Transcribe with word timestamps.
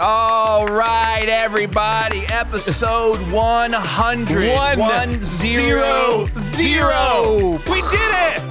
All 0.00 0.64
right, 0.66 1.24
everybody. 1.28 2.20
Episode 2.28 3.18
100. 3.32 4.48
One, 4.54 4.78
One, 4.78 5.12
zero, 5.24 6.24
zero. 6.38 7.58
We 7.68 7.80
did 7.82 8.12
it! 8.14 8.42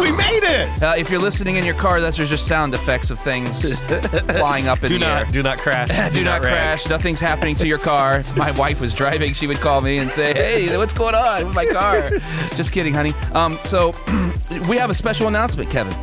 We 0.00 0.12
made 0.12 0.44
it! 0.44 0.68
Uh, 0.82 0.94
if 0.96 1.10
you're 1.10 1.20
listening 1.20 1.56
in 1.56 1.64
your 1.64 1.74
car, 1.74 2.00
that's 2.00 2.16
just 2.16 2.46
sound 2.46 2.72
effects 2.72 3.10
of 3.10 3.18
things 3.18 3.74
flying 4.26 4.68
up 4.68 4.80
in 4.84 4.90
Do 4.90 4.98
the 5.00 5.04
not, 5.06 5.26
air. 5.26 5.32
do 5.32 5.42
not 5.42 5.58
crash. 5.58 5.88
Do, 6.14 6.22
not, 6.22 6.42
wreck. 6.42 6.52
crash. 6.52 6.88
Nothing's 6.88 7.20
happening 7.20 7.56
to 7.56 7.66
your 7.66 7.78
car. 7.78 8.20
If 8.20 8.36
my 8.36 8.52
wife 8.52 8.80
was 8.80 8.94
driving, 8.94 9.32
she 9.34 9.48
would 9.48 9.58
call 9.58 9.80
me 9.80 9.98
and 9.98 10.08
say, 10.10 10.32
"Hey, 10.34 10.76
what's 10.76 10.92
going 10.92 11.14
on 11.16 11.46
with 11.46 11.54
my 11.56 11.66
car?" 11.66 12.10
Just 12.54 12.70
kidding, 12.70 12.94
honey. 12.94 13.12
Um, 13.32 13.58
so 13.64 13.92
we 14.68 14.76
have 14.76 14.90
a 14.90 14.94
special 14.94 15.26
announcement, 15.26 15.68
Kevin. 15.70 15.94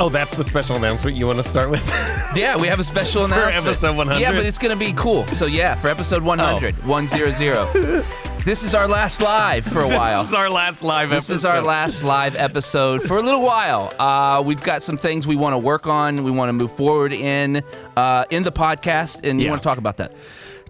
Oh, 0.00 0.08
that's 0.08 0.34
the 0.34 0.42
special 0.42 0.76
announcement 0.76 1.16
you 1.16 1.26
want 1.26 1.38
to 1.38 1.48
start 1.48 1.70
with? 1.70 1.82
Yeah, 2.34 2.56
we 2.56 2.66
have 2.68 2.80
a 2.80 2.84
special 2.84 3.26
announcement. 3.26 3.62
For 3.62 3.68
episode 3.68 3.94
100? 3.94 4.18
Yeah, 4.18 4.32
but 4.32 4.46
it's 4.46 4.56
going 4.56 4.72
to 4.72 4.78
be 4.82 4.94
cool. 4.94 5.26
So 5.26 5.44
yeah, 5.44 5.74
for 5.74 5.88
episode 5.88 6.22
100, 6.22 6.74
100. 6.86 8.04
This 8.44 8.64
is 8.64 8.74
our 8.74 8.88
last 8.88 9.20
live 9.22 9.64
for 9.66 9.82
a 9.82 9.86
while. 9.86 10.18
this 10.20 10.28
is 10.30 10.34
our 10.34 10.48
last 10.50 10.82
live 10.82 11.10
This 11.10 11.30
episode. 11.30 11.34
is 11.34 11.44
our 11.44 11.62
last 11.62 12.02
live 12.02 12.34
episode 12.34 13.02
for 13.02 13.18
a 13.18 13.22
little 13.22 13.42
while. 13.42 13.92
Uh, 14.00 14.42
we've 14.42 14.60
got 14.62 14.82
some 14.82 14.96
things 14.96 15.28
we 15.28 15.36
want 15.36 15.52
to 15.52 15.58
work 15.58 15.86
on. 15.86 16.24
We 16.24 16.32
want 16.32 16.48
to 16.48 16.52
move 16.54 16.72
forward 16.74 17.12
in 17.12 17.62
uh, 17.96 18.24
in 18.30 18.42
the 18.42 18.50
podcast, 18.50 19.22
and 19.22 19.38
we 19.38 19.44
Yeah. 19.44 19.50
want 19.50 19.62
to 19.62 19.68
talk 19.68 19.78
about 19.78 19.98
that. 19.98 20.10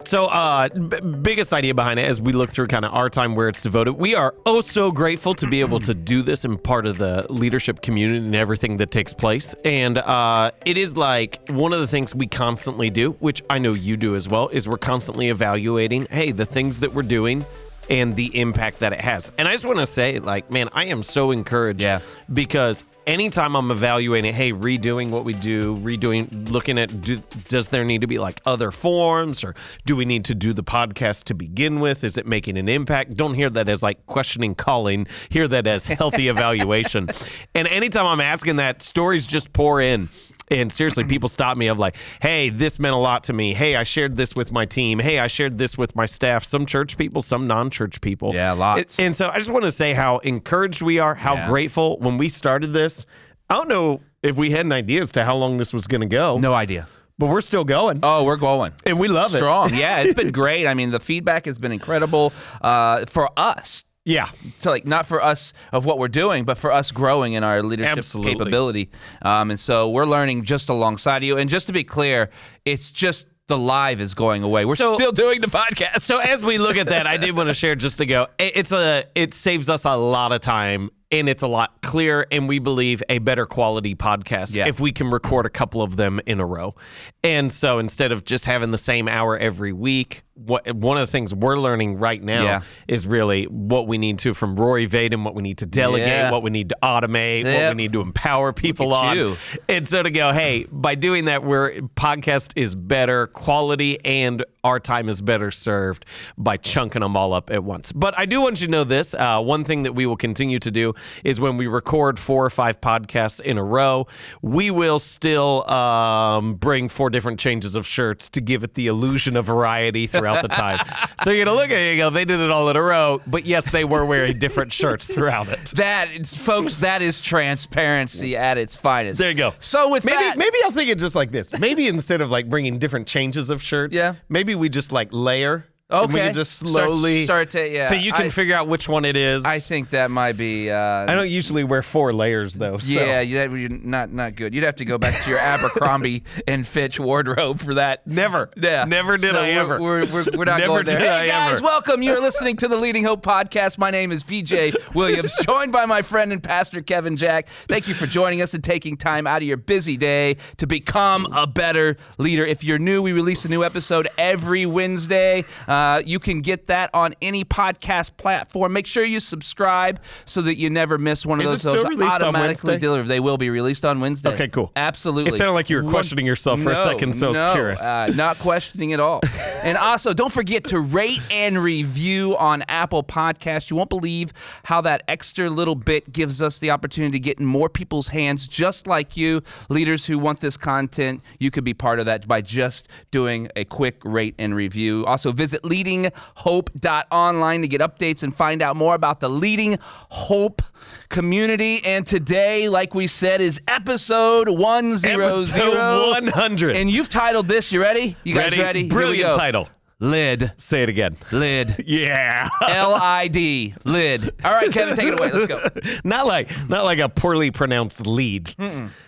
So, 0.05 0.27
uh, 0.27 0.69
b- 0.69 1.01
biggest 1.01 1.52
idea 1.52 1.74
behind 1.74 1.98
it 1.98 2.05
as 2.05 2.20
we 2.20 2.33
look 2.33 2.51
through 2.51 2.66
kind 2.66 2.84
of 2.84 2.93
our 2.95 3.09
time 3.09 3.34
where 3.34 3.48
it's 3.48 3.62
devoted, 3.62 3.95
we 3.95 4.15
are 4.15 4.34
oh 4.47 4.60
so 4.60 4.91
grateful 4.91 5.34
to 5.34 5.47
be 5.47 5.60
able 5.60 5.80
to 5.80 5.95
do 5.95 6.23
this 6.23 6.45
and 6.45 6.62
part 6.62 6.87
of 6.87 6.98
the 6.98 7.27
leadership 7.30 7.83
community 7.83 8.19
and 8.19 8.34
everything 8.34 8.77
that 8.79 8.91
takes 8.91 9.12
place. 9.12 9.55
And 9.65 9.98
uh, 9.98 10.51
it 10.66 10.77
is 10.77 10.96
like 10.96 11.41
one 11.48 11.73
of 11.73 11.80
the 11.80 11.87
things 11.87 12.15
we 12.15 12.27
constantly 12.27 12.91
do, 12.91 13.12
which 13.20 13.43
I 13.48 13.59
know 13.59 13.73
you 13.73 13.96
do 13.96 14.15
as 14.15 14.29
well, 14.29 14.48
is 14.48 14.69
we're 14.69 14.79
constantly 14.79 15.29
evaluating, 15.29 16.07
hey, 16.07 16.32
the 16.32 16.46
things 16.46 16.80
that 16.80 16.93
we're 16.93 17.02
doing 17.02 17.45
and 17.91 18.15
the 18.16 18.38
impact 18.41 18.79
that 18.80 18.93
it 18.93 19.01
has. 19.01 19.33
And 19.38 19.49
I 19.49 19.52
just 19.52 19.65
want 19.65 19.79
to 19.79 19.87
say, 19.87 20.19
like, 20.19 20.51
man, 20.51 20.69
I 20.73 20.87
am 20.87 21.02
so 21.02 21.30
encouraged 21.30 21.83
Yeah. 21.83 22.01
because 22.33 22.85
anytime 23.07 23.57
I'm 23.57 23.71
evaluating, 23.73 24.33
hey, 24.35 24.52
redoing 24.52 25.11
what 25.11 25.25
we 25.25 25.33
do, 25.35 25.77
redoing, 25.77 26.49
looking 26.51 26.79
at, 26.79 27.01
do, 27.03 27.21
does 27.49 27.69
there 27.71 27.85
need 27.85 28.03
to 28.03 28.07
be 28.07 28.19
like 28.21 28.41
other 28.47 28.71
forms 28.71 29.43
or 29.43 29.55
do 29.85 29.97
we 29.97 30.05
need 30.05 30.25
to 30.27 30.35
do 30.37 30.53
the 30.53 30.63
podcast 30.63 31.25
to 31.25 31.35
begin 31.35 31.80
with? 31.80 32.05
Is 32.05 32.16
it 32.16 32.27
making 32.27 32.57
an 32.57 32.69
impact? 32.69 33.16
Don't 33.16 33.35
hear 33.35 33.51
that 33.51 33.69
as 33.69 33.83
like 33.83 34.07
questioning 34.07 34.55
calling, 34.55 35.07
hear 35.29 35.49
that 35.49 35.66
as 35.66 35.88
healthy 35.88 36.29
evaluation. 36.29 37.09
And 37.55 37.66
anytime 37.66 38.07
I'm 38.07 38.21
asking 38.21 38.57
that, 38.57 38.80
stories 38.83 39.27
just 39.27 39.53
pour 39.53 39.80
in. 39.80 40.09
And 40.52 40.70
seriously, 40.72 41.04
people 41.04 41.28
stop 41.28 41.56
me 41.56 41.68
of 41.68 41.78
like, 41.78 41.96
hey, 42.20 42.50
this 42.50 42.78
meant 42.78 42.95
a 42.95 42.98
lot 42.98 43.24
to 43.24 43.32
me. 43.32 43.54
Hey, 43.54 43.74
I 43.76 43.84
shared 43.84 44.16
this 44.16 44.34
with 44.34 44.52
my 44.52 44.66
team. 44.66 44.98
Hey, 44.98 45.18
I 45.18 45.26
shared 45.26 45.56
this 45.58 45.78
with 45.78 45.96
my 45.96 46.04
staff. 46.06 46.45
Some 46.45 46.66
church 46.66 46.96
people, 46.98 47.22
some 47.22 47.46
non-church 47.46 48.00
people. 48.00 48.34
Yeah, 48.34 48.52
lots. 48.52 48.98
And 48.98 49.16
so 49.16 49.28
I 49.30 49.38
just 49.38 49.50
want 49.50 49.64
to 49.64 49.73
say 49.73 49.92
how 49.95 50.18
encouraged 50.18 50.82
we 50.82 50.98
are, 50.98 51.14
how 51.14 51.34
Yeah. 51.34 51.48
grateful 51.48 51.98
when 52.00 52.18
we 52.18 52.28
started 52.28 52.73
this. 52.73 53.06
I 53.48 53.54
don't 53.54 53.68
know 53.68 54.00
if 54.23 54.36
we 54.36 54.50
had 54.50 54.66
an 54.66 54.73
idea 54.73 55.02
as 55.02 55.12
to 55.12 55.24
how 55.24 55.36
long 55.36 55.56
this 55.56 55.73
was 55.73 55.86
going 55.86 56.00
to 56.02 56.06
go, 56.06 56.38
No 56.38 56.52
idea. 56.54 56.86
but 57.18 57.26
we're 57.28 57.40
still 57.40 57.64
going. 57.64 58.00
Oh, 58.02 58.24
we're 58.24 58.36
going. 58.36 58.73
and 58.86 58.98
we 58.98 59.08
love 59.08 59.34
it. 59.34 59.38
Strong. 59.38 59.74
Yeah, 59.74 60.00
it's 60.00 60.14
been 60.14 60.32
great. 60.32 60.66
I 60.66 60.74
mean, 60.74 60.90
the 60.90 61.00
feedback 61.00 61.46
has 61.46 61.58
been 61.58 61.73
incredible 61.73 62.32
uh, 62.60 63.04
for 63.06 63.30
us. 63.36 63.84
Yeah. 64.04 64.31
So 64.60 64.70
like 64.70 64.86
not 64.86 65.06
for 65.06 65.22
us 65.22 65.53
of 65.72 65.84
what 65.84 65.98
we're 65.98 66.08
doing, 66.08 66.44
but 66.44 66.58
for 66.58 66.72
us 66.72 66.91
growing 66.91 67.34
in 67.34 67.44
our 67.44 67.62
leadership 67.62 67.98
Absolutely. 67.98 68.32
capability. 68.32 68.91
Um, 69.22 69.50
and 69.50 69.60
so 69.60 69.91
we're 69.91 70.06
learning 70.06 70.44
just 70.44 70.69
alongside 70.69 71.22
you. 71.22 71.38
And 71.38 71.48
just 71.48 71.69
to 71.69 71.72
be 71.72 71.84
clear, 71.84 72.30
it's 72.64 72.91
just 72.91 73.28
the 73.48 73.56
live 73.58 74.00
is 74.00 74.14
going 74.14 74.42
away. 74.42 74.64
We're 74.64 74.76
So- 74.76 74.94
still 74.94 75.12
doing 75.12 75.41
the 75.41 75.47
podcast. 75.47 76.00
So 76.00 76.19
as 76.19 76.42
we 76.42 76.58
look 76.58 76.76
at 76.76 76.86
that, 76.86 77.06
I 77.06 77.16
did 77.16 77.36
want 77.36 77.48
to 77.48 77.54
share 77.54 77.75
just 77.76 77.98
to 77.98 78.06
go. 78.06 78.26
It's 78.38 78.72
a 78.72 79.04
it 79.14 79.34
saves 79.34 79.68
us 79.68 79.84
a 79.84 79.94
lot 79.96 80.32
of 80.32 80.41
time 80.41 80.91
and 81.10 81.28
it's 81.28 81.42
a 81.42 81.46
lot 81.48 81.82
clearer 81.82 82.26
and 82.32 82.48
we 82.48 82.58
believe 82.58 83.02
a 83.10 83.18
better 83.18 83.44
quality 83.44 83.94
podcast 83.94 84.54
Yeah. 84.56 84.66
if 84.68 84.80
we 84.80 84.91
can 84.92 85.10
record 85.10 85.44
a 85.44 85.50
couple 85.50 85.82
of 85.82 85.96
them 85.96 86.20
in 86.26 86.41
a 86.41 86.46
row. 86.46 86.74
And 87.22 87.52
so 87.52 87.78
instead 87.78 88.10
of 88.12 88.24
just 88.24 88.46
having 88.46 88.70
the 88.70 88.78
same 88.78 89.06
hour 89.08 89.36
every 89.36 89.72
week, 89.74 90.22
what 90.34 90.70
one 90.75 90.97
of 90.97 91.06
the 91.06 91.12
things 91.12 91.34
we're 91.34 91.56
learning 91.59 91.98
right 91.98 92.22
now 92.22 92.43
Yeah. 92.43 92.62
is 92.88 93.06
really 93.06 93.44
what 93.44 93.87
we 93.87 93.98
need 93.98 94.19
to 94.20 94.32
from 94.32 94.56
Rory 94.56 94.88
Vaden, 94.88 95.25
what 95.25 95.34
we 95.34 95.43
need 95.43 95.59
to 95.59 95.66
delegate, 95.66 96.09
Yeah. 96.09 96.31
what 96.32 96.43
we 96.43 96.50
need 96.50 96.70
to 96.70 96.76
automate, 96.82 97.44
what 97.44 97.76
we 97.76 97.82
need 97.82 97.93
to 97.93 98.00
empower 98.00 98.53
people 98.53 98.94
on. 98.94 99.16
you. 99.16 99.37
And 99.69 99.87
so 99.87 100.03
to 100.03 100.10
go, 100.10 100.32
hey, 100.32 100.66
by 100.72 100.94
doing 100.94 101.26
that, 101.26 101.44
we're 101.44 101.72
podcast 101.97 102.53
is 102.56 102.75
better 102.75 103.26
quality 103.28 104.03
and 104.04 104.44
our 104.65 104.78
time 104.81 105.09
is 105.09 105.21
better 105.21 105.50
served 105.50 106.06
by 106.38 106.56
chunking 106.56 107.00
them 107.03 107.16
all 107.16 107.32
up 107.32 107.50
at 107.50 107.65
once. 107.65 107.92
But 107.92 108.16
I 108.19 108.26
do 108.26 108.41
want 108.41 108.60
you 108.60 108.69
to 108.69 108.71
know 108.71 108.84
this. 108.84 109.12
Uh, 109.12 109.41
one 109.42 109.65
thing 109.65 109.82
that 109.82 109.94
we 109.94 110.06
will 110.06 110.16
continue 110.16 110.59
to 110.60 110.71
do 110.71 110.94
is 111.25 111.41
when 111.41 111.56
we 111.56 111.66
record 111.66 112.19
four 112.19 112.44
or 112.44 112.50
five 112.50 112.81
podcasts 112.81 113.41
in 113.41 113.59
a 113.59 113.65
row, 113.65 114.06
we 114.41 114.71
will 114.71 114.98
still 115.00 115.69
um, 115.71 116.54
bring 116.54 116.88
four 116.88 117.10
different 117.10 117.41
changes 117.41 117.75
of 117.75 117.87
shirts 117.87 118.28
to 118.31 118.41
give 118.41 118.62
it 118.65 118.75
the 118.75 118.87
illusion 118.87 119.37
of 119.37 119.44
variety 119.44 120.06
throughout 120.22 120.43
the 120.43 120.49
time. 120.49 120.78
so 121.25 121.31
you're 121.31 121.44
gonna 121.44 121.56
look 121.56 121.71
at 121.71 121.77
it 121.78 121.91
and 121.93 121.99
go, 121.99 122.10
they 122.10 122.25
did 122.25 122.41
it 122.41 122.50
all 122.50 122.69
in 122.71 122.77
a 122.77 122.83
row, 122.83 123.21
but 123.27 123.44
yes, 123.47 123.71
they 123.71 123.84
were 123.84 124.05
wearing 124.06 124.38
different 124.38 124.72
shirts 124.83 125.12
throughout 125.12 125.49
it. 125.49 125.72
That, 125.77 126.09
it's, 126.12 126.37
folks, 126.37 126.78
that 126.78 127.03
is 127.03 127.21
transparency 127.21 128.37
at 128.37 128.59
its 128.59 128.77
finest. 128.77 129.19
There 129.19 129.31
you 129.31 129.37
go. 129.37 129.55
So 129.59 129.91
with 129.91 130.05
maybe 130.05 130.16
that, 130.19 130.38
maybe 130.38 130.56
I'll 130.65 130.71
think 130.71 130.91
it 130.91 130.99
just 130.99 131.15
like 131.15 131.31
this. 131.31 131.59
Maybe 131.59 131.88
instead 131.88 132.21
of 132.21 132.31
like 132.31 132.49
bringing 132.49 132.78
different 132.78 133.06
changes 133.06 133.50
of 133.50 133.62
shirts, 133.62 133.94
Yeah. 133.97 134.15
maybe 134.28 134.55
we 134.55 134.69
just 134.69 134.93
like 134.93 135.09
layer. 135.12 135.66
And 135.92 136.12
we 136.12 136.19
Okay. 136.20 136.28
can 136.28 136.34
just 136.34 136.53
slowly 136.58 137.25
start 137.25 137.50
to- 137.50 137.69
yeah. 137.69 137.88
So 137.88 137.94
you 137.94 138.12
can 138.12 138.26
I- 138.26 138.28
figure 138.30 138.54
out 138.54 138.69
which 138.69 138.88
one 138.88 139.04
it 139.04 139.16
is. 139.16 139.44
I 139.44 139.58
think 139.58 139.91
that 139.91 140.10
might 140.10 140.36
be. 140.36 140.70
Uh, 140.70 140.76
I 140.78 141.14
don't 141.14 141.28
usually 141.28 141.64
wear 141.64 141.82
four 141.82 142.12
layers 142.12 142.54
though. 142.54 142.78
So. 142.78 142.88
Yeah, 142.92 143.20
you 143.20 143.36
that 143.38 143.50
would 143.50 143.84
not 143.84 144.12
not 144.12 144.34
good. 144.36 144.54
You'd 144.54 144.64
have 144.64 144.76
to 144.76 144.84
go 144.84 144.98
back 144.98 145.22
to 145.22 145.30
your 145.30 145.38
Abercrombie 145.38 146.25
and 146.48 146.66
Fitch 146.66 146.98
wardrobe 146.98 147.60
for 147.60 147.75
that. 147.75 148.06
Never. 148.06 148.50
Yeah, 148.56 148.84
Never 148.84 149.16
did 149.16 149.32
So 149.32 149.38
I 149.41 149.42
we're- 149.48 149.53
ever. 149.58 149.80
We're, 149.80 150.06
we're, 150.06 150.25
we're 150.38 150.44
not 150.44 150.58
Never 150.60 150.66
going 150.75 150.84
there. 150.86 150.98
did 150.98 151.06
Hey 151.08 151.12
I 151.22 151.26
guys, 151.26 151.53
ever. 151.58 151.64
welcome. 151.64 152.03
You're 152.03 152.20
listening 152.22 152.56
to 152.59 152.69
the 152.69 152.76
Leading 152.76 153.04
Hope 153.04 153.24
podcast. 153.24 153.78
My 153.78 153.91
name 153.91 154.12
is 154.12 154.22
VJ 154.22 154.74
Williams, 154.94 155.34
joined 155.42 155.72
by 155.72 155.86
my 155.86 156.03
friend 156.03 156.32
and 156.32 156.42
pastor 156.42 156.82
Kevin 156.82 157.16
Jack. 157.16 157.48
Thank 157.69 157.88
you 157.88 157.94
for 157.94 158.06
joining 158.06 158.41
us 158.42 158.54
and 158.54 158.62
taking 158.64 158.97
time 158.97 159.26
out 159.26 159.42
of 159.42 159.48
your 159.48 159.56
busy 159.56 159.97
day 159.97 160.36
to 160.59 160.66
become 160.66 161.26
a 161.32 161.47
better 161.47 161.97
leader. 162.19 162.44
If 162.44 162.64
you're 162.64 162.78
new, 162.78 163.03
we 163.03 163.12
release 163.12 163.44
a 163.44 163.48
new 163.48 163.62
episode 163.64 164.09
every 164.19 164.66
Wednesday. 164.66 165.44
Uh, 165.69 165.81
you 166.04 166.19
can 166.19 166.41
get 166.41 166.66
that 166.66 166.91
on 166.94 167.15
any 167.22 167.44
podcast 167.44 168.16
platform. 168.16 168.72
Make 168.72 168.87
sure 168.87 169.04
you 169.04 169.20
subscribe 169.20 170.00
so 170.25 170.43
that 170.43 170.56
you 170.56 170.70
never 170.70 170.98
miss 170.98 171.25
one 171.26 171.41
of 171.41 171.47
Is 171.47 171.62
those. 171.62 171.75
those 171.75 172.00
automatically 172.00 172.78
delivered. 172.78 173.09
They 173.09 173.20
will 173.20 173.38
be 173.38 173.50
released 173.50 173.84
on 173.84 174.00
Wednesday. 174.00 174.31
Okay, 174.31 174.48
cool. 174.48 174.72
Absolutely. 174.76 175.32
It 175.32 175.37
sounded 175.37 175.54
like 175.54 175.71
you 175.71 175.82
were 175.82 175.91
questioning 175.91 176.26
yourself 176.26 176.60
for 176.60 176.72
a 176.72 176.76
second, 176.76 177.15
so 177.15 177.28
I 177.28 177.31
was 177.31 177.53
curious. 177.54 177.82
Uh, 177.82 178.06
not 178.15 178.38
questioning 178.38 178.92
at 178.92 179.00
all. 179.00 179.21
and 179.62 179.76
also, 179.76 180.12
don't 180.12 180.32
forget 180.32 180.65
to 180.69 180.81
rate 180.81 181.21
and 181.31 181.62
review 181.62 182.37
on 182.37 182.62
Apple 182.69 183.03
Podcasts. 183.03 183.71
You 183.71 183.76
won't 183.76 183.91
believe 183.91 184.32
how 184.65 184.81
that 184.82 185.03
extra 185.09 185.50
little 185.50 185.75
bit 185.75 186.12
gives 186.12 186.42
us 186.42 186.59
the 186.59 186.71
opportunity 186.71 187.12
to 187.12 187.21
get 187.21 187.38
in 187.38 187.47
more 187.47 187.69
people's 187.69 188.09
hands, 188.09 188.48
just 188.48 188.87
like 188.87 189.16
you, 189.16 189.42
leaders 189.69 190.06
who 190.06 190.19
want 190.19 190.41
this 190.41 190.56
content. 190.56 191.22
You 191.38 191.50
could 191.50 191.65
be 191.65 191.75
part 191.75 191.98
of 191.98 192.06
that 192.06 192.26
by 192.26 192.41
just 192.41 192.88
doing 193.10 193.48
a 193.56 193.65
quick 193.65 194.00
rate 194.04 194.34
and 194.38 194.54
review. 194.54 195.04
Also, 195.06 195.32
visit 195.32 195.65
leadinghope.online 195.72 197.62
to 197.62 197.69
get 197.69 197.81
updates 197.81 198.22
and 198.22 198.34
find 198.34 198.62
out 198.62 198.77
more 198.77 198.94
about 198.94 199.21
the 199.21 199.28
Leading 199.28 199.78
Hope 199.81 200.62
community. 201.09 201.84
And 201.84 202.06
today, 202.06 202.69
like 202.69 202.94
we 202.94 203.06
said, 203.06 203.41
is 203.41 203.60
episode 203.69 204.49
100. 204.49 205.10
Episode 205.10 206.10
100. 206.25 206.77
And 206.77 206.91
you've 206.91 207.09
titled 207.09 207.48
this. 207.48 207.72
You 207.72 207.80
ready? 207.80 208.16
You 208.24 208.34
guys 208.34 208.51
Ready? 208.53 208.63
ready? 208.63 208.89
Brilliant 208.89 209.36
title. 209.39 209.69
Lid. 210.01 210.51
Say 210.57 210.83
it 210.83 210.89
again. 210.89 211.16
Lid. 211.30 211.84
Yeah. 211.86 212.48
L 212.68 212.95
I 212.95 213.28
D. 213.28 213.75
Lid. 213.84 214.33
All 214.45 214.51
right, 214.53 214.72
Kevin, 214.72 214.97
take 214.97 215.07
it 215.09 215.18
away. 215.21 215.30
Let's 215.30 215.47
go. 215.47 215.65
not 216.09 216.27
like 216.27 216.51
not 216.68 216.83
like 216.84 216.98
a 216.98 217.09
poorly 217.09 217.53
pronounced 217.53 218.04
lead. 218.07 218.53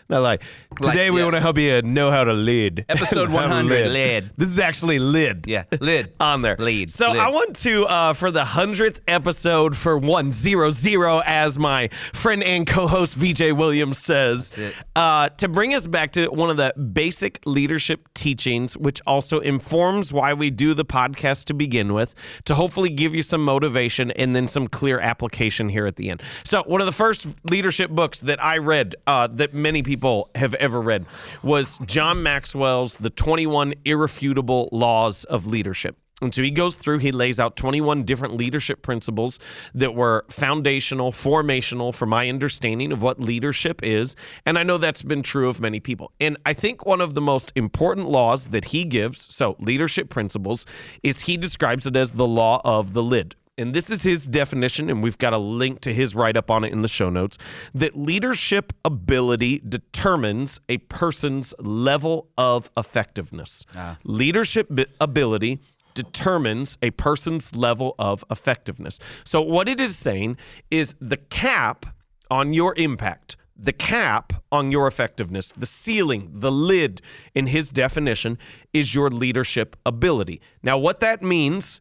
Not 0.09 0.21
like 0.21 0.43
today 0.83 1.11
we 1.11 1.19
yeah. 1.21 1.25
want 1.25 1.37
to 1.37 1.41
help 1.41 1.57
you 1.57 1.81
know 1.83 2.11
how 2.11 2.25
to 2.25 2.35
lead. 2.35 2.85
Episode 2.89 3.31
How 3.31 3.43
to 3.43 3.49
100, 3.49 3.91
lid. 3.91 4.31
This 4.37 4.49
is 4.49 4.59
actually 4.59 4.99
lid. 4.99 5.47
Yeah, 5.47 5.65
lid. 5.81 6.13
On 6.21 6.43
there. 6.43 6.57
Lead. 6.59 6.91
So 6.91 7.11
Lid. 7.11 7.21
I 7.21 7.31
want 7.31 7.57
to 7.57 7.87
uh, 7.87 8.13
for 8.13 8.31
the 8.31 8.45
hundredth 8.45 9.01
episode 9.09 9.75
for 9.75 9.97
one 9.97 10.31
zero 10.31 10.71
zero, 10.71 11.23
as 11.25 11.59
my 11.59 11.89
friend 12.13 12.43
and 12.43 12.67
co-host 12.67 13.17
VJ 13.17 13.53
Williams 13.53 13.99
says, 13.99 14.57
it. 14.59 14.75
uh, 14.95 15.31
to 15.31 15.49
bring 15.49 15.75
us 15.75 15.87
back 15.87 16.13
to 16.13 16.29
one 16.29 16.51
of 16.51 16.59
the 16.59 16.75
basic 16.93 17.41
leadership 17.47 18.07
teachings, 18.15 18.77
which 18.77 19.01
also 19.07 19.41
informs 19.41 20.13
why 20.13 20.35
we 20.35 20.51
do 20.51 20.75
the 20.75 20.85
podcast 20.85 21.47
to 21.47 21.55
begin 21.55 21.95
with, 21.95 22.15
to 22.45 22.55
hopefully 22.55 22.91
give 22.91 23.15
you 23.15 23.23
some 23.23 23.43
motivation 23.43 24.11
and 24.13 24.37
then 24.37 24.49
some 24.49 24.69
clear 24.69 25.01
application 25.01 25.71
here 25.71 25.87
at 25.87 25.97
the 25.97 26.11
end. 26.11 26.23
So 26.45 26.63
one 26.65 26.83
of 26.83 26.87
the 26.87 26.93
first 26.93 27.27
leadership 27.45 27.91
books 27.91 28.21
that 28.21 28.43
I 28.43 28.59
read 28.59 28.97
uh, 29.07 29.29
that 29.29 29.55
many 29.55 29.83
people 29.83 29.94
people 29.95 30.29
have 30.35 30.55
ever 30.55 30.81
read 30.81 31.07
was 31.45 31.79
John 31.87 32.21
Maxwell's 32.21 32.97
The 32.97 33.11
21 33.11 33.75
Irrefutable 33.85 34.69
Laws 34.73 35.23
of 35.23 35.47
Leadership. 35.47 35.97
And 36.21 36.35
so 36.35 36.43
he 36.43 36.51
goes 36.51 36.77
through, 36.77 36.99
he 36.99 37.13
lays 37.13 37.39
out 37.39 37.55
21 37.55 38.03
different 38.03 38.35
leadership 38.35 38.83
principles 38.83 39.39
that 39.73 39.95
were 39.95 40.25
foundational, 40.29 41.13
formational 41.13 41.95
for 41.95 42.07
my 42.07 42.29
understanding 42.29 42.91
of 42.91 43.03
what 43.03 43.21
leadership 43.21 43.85
is. 43.85 44.17
And 44.45 44.59
I 44.59 44.65
know 44.65 44.79
that's 44.79 45.03
been 45.03 45.23
true 45.23 45.49
of 45.49 45.61
many 45.61 45.79
people. 45.79 46.11
And 46.19 46.39
I 46.45 46.55
think 46.55 46.85
one 46.85 47.01
of 47.01 47.15
the 47.15 47.21
most 47.21 47.53
important 47.55 48.09
laws 48.09 48.47
that 48.47 48.67
he 48.67 48.85
gives, 48.85 49.33
so 49.33 49.55
leadership 49.61 50.11
principles, 50.11 50.67
is 51.05 51.21
he 51.21 51.37
describes 51.37 51.87
it 51.87 51.95
as 51.95 52.11
the 52.11 52.27
law 52.27 52.61
of 52.65 52.95
the 52.95 53.03
lid. 53.03 53.37
And 53.57 53.73
this 53.73 53.89
is 53.89 54.03
his 54.03 54.27
definition, 54.27 54.91
and 54.91 55.03
we've 55.03 55.19
got 55.19 55.33
a 55.33 55.39
link 55.39 55.81
to 55.83 55.95
his 55.95 56.15
write 56.15 56.37
up 56.37 56.51
on 56.51 56.65
it 56.65 56.73
in 56.73 56.83
the 56.83 56.89
show 56.89 57.09
notes 57.09 57.39
that 57.73 57.97
leadership 57.97 58.73
ability 58.85 59.63
determines 59.69 60.61
a 60.69 60.79
person's 60.79 61.55
level 61.61 62.29
of 62.37 62.71
effectiveness. 62.77 63.65
Ah. 63.77 63.97
Leadership 64.03 64.71
ability 65.01 65.61
determines 65.95 66.77
a 66.83 66.91
person's 66.91 67.55
level 67.55 67.95
of 67.97 68.25
effectiveness. 68.29 68.99
So, 69.25 69.41
what 69.41 69.69
it 69.69 69.81
is 69.81 69.97
saying 69.97 70.37
is 70.71 70.97
the 71.01 71.17
cap 71.17 71.87
on 72.33 72.53
your 72.53 72.75
impact, 72.77 73.37
the 73.57 73.73
cap 73.73 74.33
on 74.51 74.73
your 74.73 74.89
effectiveness, 74.89 75.53
the 75.53 75.67
ceiling, 75.67 76.31
the 76.33 76.51
lid 76.51 77.01
in 77.37 77.47
his 77.47 77.71
definition 77.71 78.37
is 78.73 78.97
your 78.97 79.11
leadership 79.11 79.77
ability. 79.87 80.41
Now, 80.61 80.77
what 80.77 80.99
that 80.99 81.23
means 81.23 81.81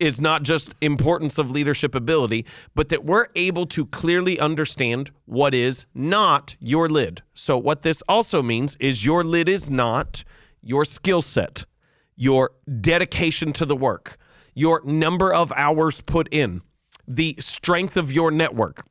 is 0.00 0.20
not 0.20 0.42
just 0.42 0.74
importance 0.80 1.38
of 1.38 1.50
leadership 1.50 1.94
ability, 1.94 2.44
but 2.74 2.88
that 2.88 3.04
we're 3.04 3.26
able 3.36 3.66
to 3.66 3.86
clearly 3.86 4.40
understand 4.40 5.10
what 5.26 5.54
is 5.54 5.86
not 5.94 6.56
your 6.58 6.88
lid. 6.88 7.22
So 7.34 7.56
what 7.58 7.82
this 7.82 8.02
also 8.08 8.42
means 8.42 8.76
is 8.80 9.04
your 9.04 9.22
lid 9.22 9.48
is 9.48 9.70
not 9.70 10.24
your 10.62 10.84
skill 10.84 11.22
set, 11.22 11.64
your 12.16 12.50
dedication 12.80 13.52
to 13.52 13.64
the 13.64 13.76
work, 13.76 14.16
your 14.54 14.82
number 14.84 15.32
of 15.32 15.52
hours 15.54 16.00
put 16.00 16.28
in, 16.32 16.62
the 17.06 17.36
strength 17.38 17.96
of 17.96 18.12
your 18.12 18.30
network. 18.30 18.84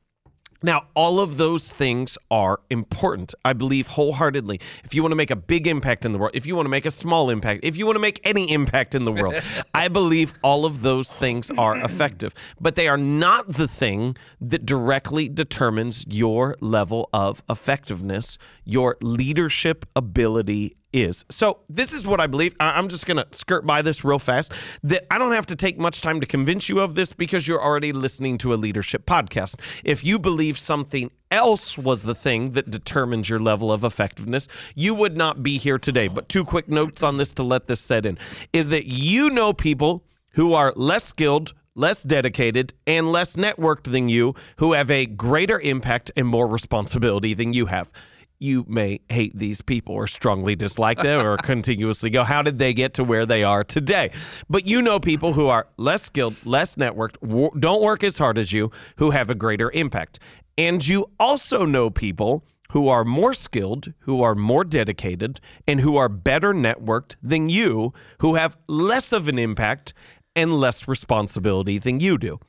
Now, 0.62 0.88
all 0.94 1.22
of 1.22 1.38
those 1.38 1.72
things 1.72 2.18
are 2.30 2.60
important. 2.70 3.34
I 3.46 3.54
believe 3.54 3.88
wholeheartedly. 3.88 4.60
If 4.84 4.94
you 4.94 5.02
want 5.02 5.14
to 5.14 5.16
make 5.16 5.32
a 5.32 5.36
big 5.36 5.68
impact 5.68 6.06
in 6.06 6.12
the 6.12 6.18
world, 6.18 6.32
if 6.34 6.46
you 6.46 6.56
want 6.56 6.66
to 6.66 6.70
make 6.70 6.86
a 6.86 6.92
small 6.92 7.30
impact, 7.30 7.64
if 7.64 7.78
you 7.78 7.86
want 7.86 7.96
to 7.96 8.02
make 8.02 8.20
any 8.26 8.52
impact 8.52 8.94
in 8.94 9.06
the 9.06 9.12
world, 9.12 9.36
I 9.74 9.88
believe 9.88 10.34
all 10.44 10.66
of 10.66 10.82
those 10.82 11.14
things 11.14 11.50
are 11.52 11.78
effective. 11.78 12.34
But 12.60 12.76
they 12.76 12.90
are 12.90 12.98
not 12.98 13.54
the 13.54 13.68
thing 13.68 14.18
that 14.42 14.66
directly 14.66 15.30
determines 15.30 16.06
your 16.08 16.58
level 16.60 17.10
of 17.14 17.42
effectiveness, 17.50 18.38
your 18.66 18.98
leadership 19.02 19.86
ability 19.96 20.76
is. 20.94 21.26
So, 21.30 21.60
this 21.70 21.94
is 21.94 22.08
what 22.08 22.20
I 22.20 22.28
believe. 22.28 22.56
I'm 22.60 22.90
just 22.90 23.06
going 23.06 23.18
to 23.18 23.28
skirt 23.32 23.66
by 23.66 23.82
this 23.82 24.04
real 24.04 24.20
fast 24.20 24.52
that 24.84 25.06
I 25.12 25.18
don't 25.18 25.34
have 25.34 25.46
to 25.48 25.56
take 25.56 25.78
much 25.78 26.02
time 26.02 26.20
to 26.22 26.26
convince 26.26 26.70
you 26.70 26.80
of 26.80 26.96
this 26.96 27.14
because 27.14 27.48
you're 27.48 27.62
already 27.62 27.92
listening 27.92 28.38
to 28.40 28.54
a 28.54 28.56
leadership 28.56 29.06
podcast. 29.06 29.60
If 29.84 30.04
you 30.04 30.20
believe 30.20 30.58
something 30.58 31.12
else 31.32 31.78
was 31.78 32.04
the 32.04 32.16
thing 32.16 32.52
that 32.52 32.72
determines 32.72 33.30
your 33.30 33.40
level 33.40 33.72
of 33.72 33.84
effectiveness, 33.84 34.48
you 34.76 34.96
would 34.96 35.16
not 35.16 35.44
be 35.44 35.58
here 35.58 35.78
today. 35.78 36.08
But 36.08 36.30
two 36.30 36.44
quick 36.44 36.68
notes 36.68 37.04
on 37.04 37.18
this 37.18 37.32
to 37.34 37.44
let 37.44 37.68
this 37.68 37.82
set 37.82 38.06
in 38.06 38.18
is 38.54 38.70
that 38.70 38.86
you 38.86 39.30
know 39.30 39.54
people 39.54 40.04
who 40.34 40.54
are 40.54 40.74
less 40.76 41.06
skilled, 41.06 41.54
less 41.76 42.04
dedicated, 42.04 42.74
and 42.88 43.12
less 43.12 43.36
networked 43.36 43.92
than 43.92 44.10
you 44.10 44.36
who 44.58 44.74
have 44.74 44.90
a 44.90 45.06
greater 45.06 45.60
impact 45.60 46.12
and 46.16 46.28
more 46.28 46.48
responsibility 46.48 47.34
than 47.34 47.54
you 47.54 47.68
have 47.68 47.92
you 48.40 48.66
may 48.68 49.02
hate 49.10 49.38
these 49.38 49.62
people 49.62 49.94
or 49.96 50.08
strongly 50.08 50.56
dislike 50.56 51.02
them 51.02 51.26
or 51.26 51.38
continuously 51.44 52.10
go, 52.10 52.24
How 52.24 52.42
did 52.42 52.60
they 52.60 52.74
get 52.74 52.94
to 52.96 53.04
where 53.04 53.26
they 53.26 53.44
are 53.44 53.64
today? 53.64 54.12
But 54.50 54.66
you 54.68 54.82
know 54.82 55.00
people 55.00 55.34
who 55.34 55.48
are 55.48 55.68
less 55.78 56.04
skilled, 56.04 56.46
less 56.46 56.76
networked, 56.76 57.18
don't 57.60 57.82
work 57.82 58.04
as 58.04 58.18
hard 58.18 58.38
as 58.38 58.52
you, 58.52 58.72
who 58.98 59.12
have 59.12 59.30
a 59.30 59.36
greater 59.36 59.72
impact. 59.72 60.20
And 60.58 60.86
you 60.86 61.10
also 61.20 61.66
know 61.66 61.90
people 61.90 62.44
who 62.72 62.88
are 62.88 63.04
more 63.04 63.34
skilled, 63.34 63.94
who 64.00 64.22
are 64.22 64.36
more 64.36 64.64
dedicated, 64.64 65.40
and 65.68 65.82
who 65.82 65.98
are 65.98 66.10
better 66.10 66.54
networked 66.54 67.16
than 67.22 67.50
you, 67.50 67.94
who 68.20 68.36
have 68.36 68.58
less 68.68 69.12
of 69.12 69.28
an 69.28 69.40
impact 69.40 69.94
and 70.36 70.54
less 70.54 70.88
responsibility 70.88 71.78
than 71.78 72.00
you 72.00 72.18
do. 72.18 72.40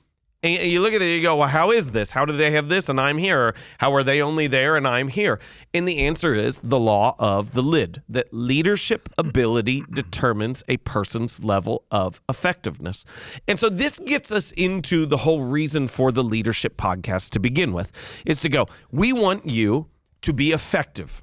And 0.43 0.71
you 0.71 0.81
look 0.81 0.95
at 0.95 1.03
it, 1.03 1.17
you 1.17 1.21
go, 1.21 1.37
well, 1.37 1.49
how 1.49 1.71
is 1.71 1.91
this? 1.91 2.13
How 2.13 2.25
do 2.25 2.35
they 2.35 2.53
have 2.53 2.71
this 2.71 2.89
and 2.89 2.99
I'm 2.99 3.19
here? 3.19 3.55
How 3.77 3.95
are 3.95 4.03
they 4.03 4.23
only 4.23 4.47
there 4.47 4.75
and 4.75 4.89
I'm 4.89 5.09
here? 5.09 5.39
And 5.75 5.87
the 5.87 5.99
answer 5.99 6.35
is 6.35 6.61
the 6.61 6.79
law 6.79 7.15
of 7.19 7.53
the 7.53 7.63
lid 7.63 8.03
that 8.09 8.33
leadership 8.33 9.11
ability 9.19 9.85
determines 9.91 10.65
a 10.67 10.79
person's 10.79 11.45
level 11.45 11.85
of 11.91 12.23
effectiveness. 12.27 13.05
And 13.47 13.61
so 13.61 13.69
this 13.69 13.99
gets 13.99 14.33
us 14.33 14.51
into 14.53 15.05
the 15.05 15.19
whole 15.19 15.43
reason 15.43 15.89
for 15.89 16.11
the 16.11 16.25
leadership 16.25 16.79
podcast 16.79 17.31
to 17.31 17.39
begin 17.39 17.75
with 17.75 17.93
is 18.25 18.41
to 18.41 18.49
go, 18.49 18.67
we 18.91 19.13
want 19.13 19.47
you 19.47 19.89
to 20.23 20.33
be 20.33 20.53
effective. 20.53 21.23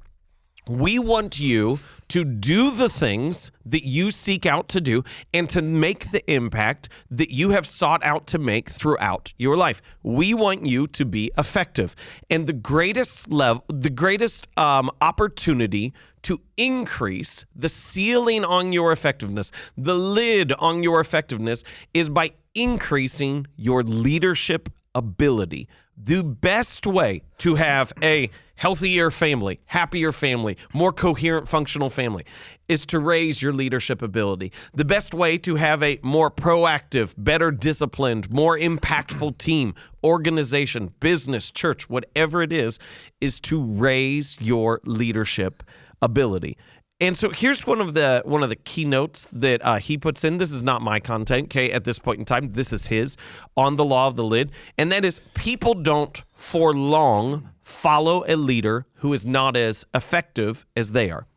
We 0.68 0.98
want 0.98 1.40
you 1.40 1.78
to 2.08 2.24
do 2.24 2.70
the 2.70 2.88
things 2.88 3.50
that 3.64 3.86
you 3.86 4.10
seek 4.10 4.46
out 4.46 4.68
to 4.68 4.80
do 4.80 5.04
and 5.32 5.48
to 5.50 5.62
make 5.62 6.10
the 6.10 6.28
impact 6.30 6.88
that 7.10 7.30
you 7.30 7.50
have 7.50 7.66
sought 7.66 8.02
out 8.04 8.26
to 8.28 8.38
make 8.38 8.70
throughout 8.70 9.32
your 9.38 9.56
life. 9.56 9.82
We 10.02 10.34
want 10.34 10.66
you 10.66 10.86
to 10.86 11.04
be 11.04 11.30
effective. 11.36 11.94
And 12.30 12.46
the 12.46 12.52
greatest 12.52 13.30
level, 13.30 13.64
the 13.68 13.90
greatest 13.90 14.48
um, 14.58 14.90
opportunity 15.00 15.92
to 16.22 16.40
increase 16.56 17.46
the 17.54 17.68
ceiling 17.68 18.44
on 18.44 18.72
your 18.72 18.92
effectiveness, 18.92 19.52
the 19.76 19.94
lid 19.94 20.52
on 20.52 20.82
your 20.82 21.00
effectiveness, 21.00 21.62
is 21.94 22.08
by 22.08 22.32
increasing 22.54 23.46
your 23.56 23.82
leadership 23.82 24.68
ability. 24.94 25.68
The 25.96 26.22
best 26.22 26.86
way 26.86 27.22
to 27.38 27.56
have 27.56 27.92
a 28.02 28.30
healthier 28.58 29.10
family, 29.10 29.60
happier 29.66 30.12
family, 30.12 30.56
more 30.74 30.92
coherent, 30.92 31.48
functional 31.48 31.88
family 31.88 32.24
is 32.68 32.84
to 32.84 32.98
raise 32.98 33.40
your 33.40 33.52
leadership 33.52 34.02
ability. 34.02 34.52
The 34.74 34.84
best 34.84 35.14
way 35.14 35.38
to 35.38 35.54
have 35.54 35.82
a 35.82 35.98
more 36.02 36.30
proactive, 36.30 37.14
better 37.16 37.50
disciplined, 37.50 38.30
more 38.30 38.58
impactful 38.58 39.38
team, 39.38 39.74
organization, 40.04 40.92
business, 41.00 41.50
church, 41.50 41.88
whatever 41.88 42.42
it 42.42 42.52
is, 42.52 42.78
is 43.20 43.40
to 43.40 43.62
raise 43.62 44.36
your 44.40 44.80
leadership 44.84 45.62
ability. 46.02 46.56
And 47.00 47.16
so 47.16 47.30
here's 47.30 47.64
one 47.64 47.80
of 47.80 47.94
the 47.94 48.22
one 48.24 48.42
of 48.42 48.48
the 48.48 48.56
keynotes 48.56 49.28
that 49.32 49.64
uh, 49.64 49.78
he 49.78 49.96
puts 49.96 50.24
in. 50.24 50.38
This 50.38 50.52
is 50.52 50.64
not 50.64 50.82
my 50.82 50.98
content, 50.98 51.44
okay? 51.44 51.70
At 51.70 51.84
this 51.84 52.00
point 52.00 52.18
in 52.18 52.24
time, 52.24 52.52
this 52.52 52.72
is 52.72 52.88
his 52.88 53.16
on 53.56 53.76
the 53.76 53.84
law 53.84 54.08
of 54.08 54.16
the 54.16 54.24
lid, 54.24 54.50
and 54.76 54.90
that 54.90 55.04
is 55.04 55.20
people 55.34 55.74
don't 55.74 56.22
for 56.32 56.74
long 56.74 57.50
follow 57.60 58.24
a 58.26 58.34
leader 58.34 58.86
who 58.94 59.12
is 59.12 59.24
not 59.24 59.56
as 59.56 59.84
effective 59.94 60.66
as 60.74 60.90
they 60.90 61.08
are. 61.08 61.28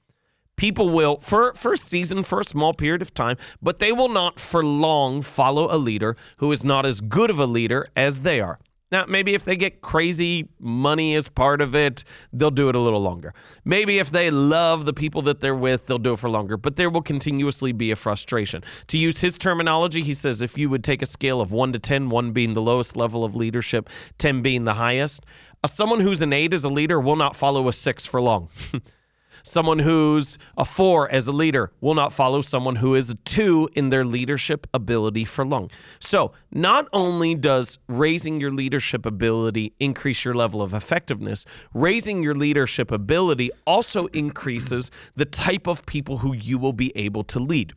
People 0.56 0.90
will 0.90 1.18
for 1.20 1.54
for 1.54 1.74
a 1.74 1.78
season, 1.78 2.24
for 2.24 2.40
a 2.40 2.44
small 2.44 2.74
period 2.74 3.04
of 3.04 3.14
time, 3.14 3.38
but 3.62 3.78
they 3.78 3.92
will 3.92 4.10
not 4.10 4.40
for 4.40 4.64
long 4.64 5.22
follow 5.22 5.68
a 5.70 5.78
leader 5.78 6.18
who 6.38 6.52
is 6.52 6.66
not 6.66 6.88
as 6.88 7.02
good 7.02 7.30
of 7.30 7.40
a 7.40 7.46
leader 7.46 7.86
as 7.96 8.22
they 8.22 8.42
are. 8.42 8.58
Now, 8.92 9.06
maybe 9.08 9.34
if 9.34 9.46
they 9.46 9.56
get 9.56 9.82
crazy 9.82 10.50
money 10.60 11.16
as 11.16 11.30
part 11.30 11.62
of 11.62 11.74
it, 11.76 12.04
they'll 12.34 12.52
do 12.52 12.68
it 12.68 12.76
a 12.76 12.80
little 12.80 13.00
longer. 13.00 13.34
Maybe 13.64 14.00
if 14.00 14.12
they 14.12 14.30
love 14.30 14.86
the 14.86 14.94
people 14.94 15.22
that 15.24 15.40
they're 15.40 15.56
with, 15.56 15.88
they'll 15.88 15.98
do 15.98 16.14
it 16.14 16.20
for 16.20 16.30
longer, 16.30 16.58
but 16.58 16.76
there 16.76 16.90
will 16.90 17.02
continuously 17.02 17.72
be 17.72 17.92
a 17.92 17.96
frustration. 17.96 18.64
To 18.88 18.98
use 18.98 19.22
his 19.22 19.38
terminology, 19.38 20.02
he 20.02 20.14
says 20.14 20.42
if 20.42 20.58
you 20.58 20.70
would 20.70 20.84
take 20.84 21.02
a 21.02 21.06
scale 21.06 21.40
of 21.40 21.54
1 21.54 21.72
to 21.72 21.80
10, 21.80 22.10
1 22.10 22.32
being 22.32 22.54
the 22.54 22.62
lowest 22.62 22.98
level 22.98 23.24
of 23.24 23.36
leadership, 23.36 23.90
10 24.18 24.42
being 24.42 24.66
the 24.66 24.74
highest, 24.74 25.26
someone 25.66 26.02
who's 26.02 26.22
an 26.22 26.34
8 26.34 26.54
as 26.54 26.64
a 26.64 26.70
leader 26.70 27.00
will 27.00 27.16
not 27.16 27.36
follow 27.36 27.68
a 27.70 27.74
6 27.74 28.06
for 28.06 28.20
long. 28.20 28.50
Someone 29.44 29.80
who's 29.80 30.38
a 30.58 30.66
four 30.66 31.10
as 31.10 31.28
a 31.28 31.32
leader 31.32 31.72
will 31.82 31.96
not 31.96 32.14
follow 32.14 32.42
someone 32.42 32.78
who 32.78 32.96
is 32.96 33.10
a 33.10 33.16
two 33.16 33.70
in 33.74 33.90
their 33.90 34.06
leadership 34.06 34.68
ability 34.74 35.26
for 35.26 35.46
long. 35.46 35.70
So, 36.00 36.32
not 36.52 36.88
only 36.94 37.36
does 37.36 37.80
raising 37.88 38.40
your 38.40 38.52
leadership 38.52 39.06
ability 39.06 39.74
increase 39.80 40.26
your 40.26 40.34
level 40.34 40.62
of 40.62 40.74
effectiveness, 40.74 41.46
raising 41.74 42.24
your 42.24 42.36
leadership 42.36 42.92
ability 42.92 43.52
also 43.66 44.08
increases 44.08 44.92
the 45.16 45.26
type 45.26 45.68
of 45.68 45.86
people 45.86 46.20
who 46.20 46.34
you 46.34 46.58
will 46.58 46.74
be 46.74 46.92
able 46.96 47.24
to 47.26 47.40
lead. 47.40 47.74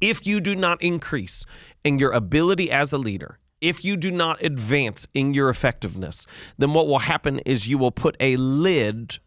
If 0.00 0.26
you 0.26 0.40
do 0.40 0.54
not 0.54 0.82
increase 0.82 1.44
in 1.82 1.98
your 1.98 2.12
ability 2.12 2.70
as 2.70 2.92
a 2.92 2.98
leader, 2.98 3.38
if 3.60 3.82
you 3.84 3.96
do 3.96 4.10
not 4.10 4.42
advance 4.42 5.06
in 5.14 5.32
your 5.32 5.48
effectiveness, 5.48 6.26
then 6.58 6.74
what 6.74 6.86
will 6.86 6.98
happen 6.98 7.38
is 7.40 7.66
you 7.66 7.78
will 7.78 7.90
put 7.90 8.14
a 8.20 8.36
lid 8.36 9.18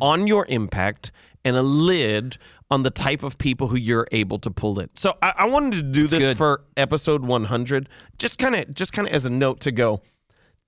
on 0.00 0.26
your 0.26 0.46
impact 0.48 1.10
and 1.44 1.56
a 1.56 1.62
lid 1.62 2.36
on 2.70 2.82
the 2.84 2.90
type 2.90 3.22
of 3.22 3.36
people 3.38 3.68
who 3.68 3.76
you're 3.76 4.06
able 4.12 4.38
to 4.38 4.50
pull 4.50 4.78
in. 4.78 4.88
So 4.94 5.16
I, 5.20 5.34
I 5.38 5.46
wanted 5.46 5.72
to 5.72 5.82
do 5.82 6.06
this 6.06 6.20
good. 6.20 6.38
for 6.38 6.62
episode 6.76 7.24
100, 7.24 7.88
just 8.18 8.38
kind 8.38 8.54
of, 8.54 8.72
just 8.72 8.92
kind 8.92 9.08
of 9.08 9.14
as 9.14 9.24
a 9.24 9.30
note 9.30 9.60
to 9.60 9.72
go. 9.72 10.02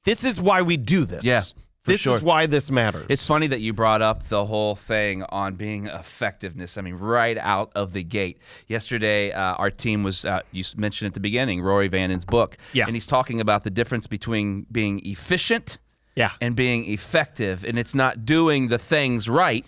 This 0.05 0.25
is 0.25 0.41
why 0.41 0.63
we 0.63 0.77
do 0.77 1.05
this. 1.05 1.25
Yeah. 1.25 1.43
this 1.85 2.01
sure. 2.01 2.17
is 2.17 2.23
why 2.23 2.47
this 2.47 2.73
matters. 2.73 3.07
It's 3.09 3.25
funny 3.25 3.47
that 3.47 3.61
you 3.61 3.73
brought 3.73 4.03
up 4.03 4.29
the 4.29 4.47
whole 4.47 4.75
thing 4.75 5.23
on 5.29 5.55
being 5.55 5.87
effectiveness. 5.87 6.77
I 6.77 6.81
mean, 6.81 6.95
right 6.95 7.39
out 7.39 7.71
of 7.77 7.93
the 7.93 8.03
gate. 8.03 8.39
Yesterday, 8.67 9.31
uh, 9.31 9.55
our 9.55 9.71
team 9.71 10.03
was, 10.03 10.25
uh, 10.25 10.41
you 10.51 10.65
mentioned 10.77 11.07
at 11.07 11.15
the 11.15 11.21
beginning, 11.21 11.63
Rory 11.63 11.89
Vaden's 11.89 12.25
book. 12.25 12.57
Yeah. 12.73 12.87
And 12.87 12.97
he's 12.97 13.07
talking 13.07 13.41
about 13.41 13.63
the 13.63 13.71
difference 13.71 14.09
between 14.09 14.67
being 14.73 15.01
efficient 15.07 15.79
yeah. 16.15 16.33
and 16.41 16.55
being 16.57 16.85
effective. 16.91 17.65
And 17.65 17.79
it's 17.79 17.95
not 17.95 18.25
doing 18.25 18.69
the 18.69 18.79
things 18.79 19.29
right, 19.29 19.65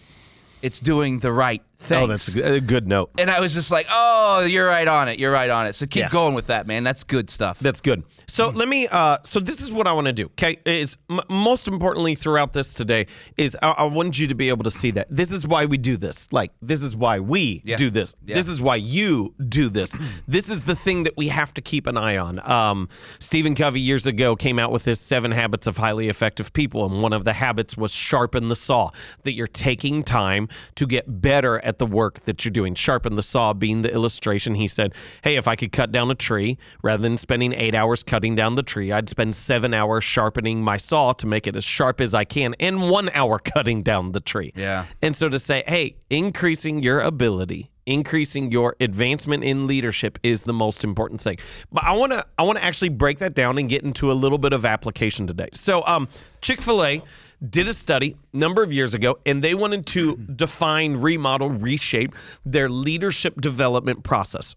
it's 0.63 0.81
doing 0.81 1.21
the 1.21 1.33
right 1.33 1.63
things. 1.85 2.03
oh, 2.03 2.07
that's 2.07 2.29
a 2.35 2.61
good- 2.61 2.87
note. 2.89 3.11
and 3.19 3.31
I 3.31 3.41
was 3.41 3.55
just 3.55 3.71
like, 3.71 3.87
oh, 3.91 4.41
you're 4.45 4.67
right 4.67 4.87
on 4.89 5.09
it. 5.09 5.19
You're 5.19 5.33
right 5.33 5.49
on 5.51 5.67
it. 5.67 5.75
So 5.75 5.87
keep 5.87 6.03
Yeah. 6.05 6.09
going 6.11 6.35
with 6.35 6.49
that, 6.49 6.67
man. 6.67 6.85
That's 6.85 7.05
good 7.05 7.31
stuff. 7.31 7.59
That's 7.61 7.81
good. 7.81 8.03
So 8.27 8.49
let 8.49 8.69
me. 8.69 8.89
Uh, 8.89 9.19
so 9.23 9.39
this 9.41 9.61
is 9.61 9.73
what 9.73 9.87
I 9.87 9.93
want 9.93 10.07
to 10.07 10.13
do. 10.13 10.25
Okay, 10.27 10.59
is 10.67 10.97
m- 11.11 11.21
most 11.29 11.69
importantly 11.69 12.15
throughout 12.15 12.53
this 12.53 12.75
today 12.75 13.07
is 13.37 13.57
I-, 13.63 13.69
I 13.71 13.83
want 13.85 14.19
you 14.19 14.27
to 14.27 14.35
be 14.35 14.49
able 14.49 14.65
to 14.65 14.71
see 14.71 14.91
that 14.93 15.07
this 15.11 15.31
is 15.31 15.47
why 15.47 15.67
we 15.67 15.77
do 15.79 15.97
this. 15.97 16.33
Like 16.33 16.53
this 16.63 16.83
is 16.83 16.97
why 16.97 17.21
we 17.21 17.63
Yeah. 17.65 17.77
do 17.77 17.91
this. 17.91 18.15
Yeah. 18.27 18.35
This 18.35 18.49
is 18.49 18.61
why 18.61 18.77
you 18.77 19.35
do 19.49 19.69
this. 19.69 19.97
this 20.29 20.49
is 20.49 20.63
the 20.63 20.75
thing 20.75 21.05
that 21.05 21.17
we 21.17 21.29
have 21.29 21.53
to 21.55 21.61
keep 21.63 21.87
an 21.87 21.97
eye 21.97 22.17
on. 22.17 22.41
Um, 22.51 22.89
Stephen 23.19 23.55
Covey 23.55 23.81
years 23.81 24.07
ago 24.07 24.37
came 24.37 24.59
out 24.59 24.73
with 24.73 24.85
his 24.85 25.01
seven 25.01 25.31
habits 25.33 25.67
of 25.67 25.77
highly 25.77 26.09
effective 26.09 26.53
people, 26.53 26.87
and 26.87 27.01
one 27.01 27.13
of 27.13 27.25
the 27.25 27.35
habits 27.35 27.77
was 27.77 27.93
sharpen 27.93 28.49
the 28.49 28.57
saw. 28.57 28.91
That 29.25 29.33
you're 29.33 29.47
taking 29.47 30.03
time 30.03 30.49
to 30.77 30.87
get 30.87 31.21
better 31.21 31.59
at 31.61 31.74
the 31.79 31.87
work 31.87 32.21
that 32.21 32.45
you're 32.45 32.53
doing. 32.53 32.75
Sharpen 32.75 33.17
the 33.17 33.23
saw 33.23 33.53
being 33.53 33.83
the 33.83 33.93
illustration. 33.93 34.55
He 34.55 34.69
said, 34.69 34.95
"Hey, 35.23 35.37
if 35.37 35.49
I 35.49 35.57
could 35.57 35.73
cut 35.73 35.93
down 35.93 36.11
a 36.11 36.15
tree 36.15 36.59
rather 36.83 37.03
than 37.03 37.17
spending 37.17 37.53
eight 37.53 37.75
hours 37.75 38.03
cutting 38.03 38.35
down 38.35 38.55
the 38.55 38.63
tree, 38.63 38.93
I'd 38.93 39.09
spend 39.09 39.35
seven 39.35 39.75
hours 39.75 40.05
sharpening 40.05 40.63
my 40.63 40.77
saw 40.77 41.13
to 41.13 41.27
make 41.27 41.47
it 41.47 41.57
as 41.57 41.65
sharp 41.65 42.01
as 42.01 42.15
I 42.15 42.25
can, 42.25 42.55
and 42.61 42.91
one 42.91 43.11
hour 43.15 43.39
cutting 43.45 43.83
down 43.83 44.13
the 44.13 44.21
tree." 44.21 44.53
Yeah. 44.57 44.87
And 45.03 45.17
so 45.17 45.29
to 45.29 45.39
say, 45.39 45.65
hey, 45.67 45.97
increasing 46.11 46.83
your 46.83 47.01
ability, 47.01 47.71
increasing 47.87 48.51
your 48.51 48.77
advancement 48.81 49.45
in 49.45 49.67
leadership 49.67 50.19
is 50.23 50.45
the 50.45 50.53
most 50.53 50.85
important 50.85 51.21
thing. 51.21 51.39
But 51.73 51.85
I 51.85 51.93
want 51.93 52.13
to 52.13 52.25
I 52.39 52.43
want 52.43 52.59
to 52.59 52.65
actually 52.65 52.89
break 52.91 53.19
that 53.19 53.35
down 53.35 53.59
and 53.59 53.69
get 53.69 53.83
into 53.83 54.11
a 54.11 54.15
little 54.15 54.39
bit 54.39 54.53
of 54.53 54.65
application 54.65 55.27
today. 55.27 55.49
So, 55.53 55.85
um 55.87 56.09
Chick-fil-A 56.41 57.03
did 57.49 57.69
a 57.69 57.75
study 57.75 58.17
a 58.33 58.37
number 58.37 58.63
of 58.63 58.73
years 58.73 58.95
ago 58.95 59.19
and 59.27 59.43
they 59.43 59.55
wanted 59.55 59.87
to 59.87 60.17
define, 60.17 60.97
remodel, 60.97 61.51
reshape 61.51 62.15
their 62.45 62.69
leadership 62.69 63.41
development 63.41 64.05
process. 64.05 64.55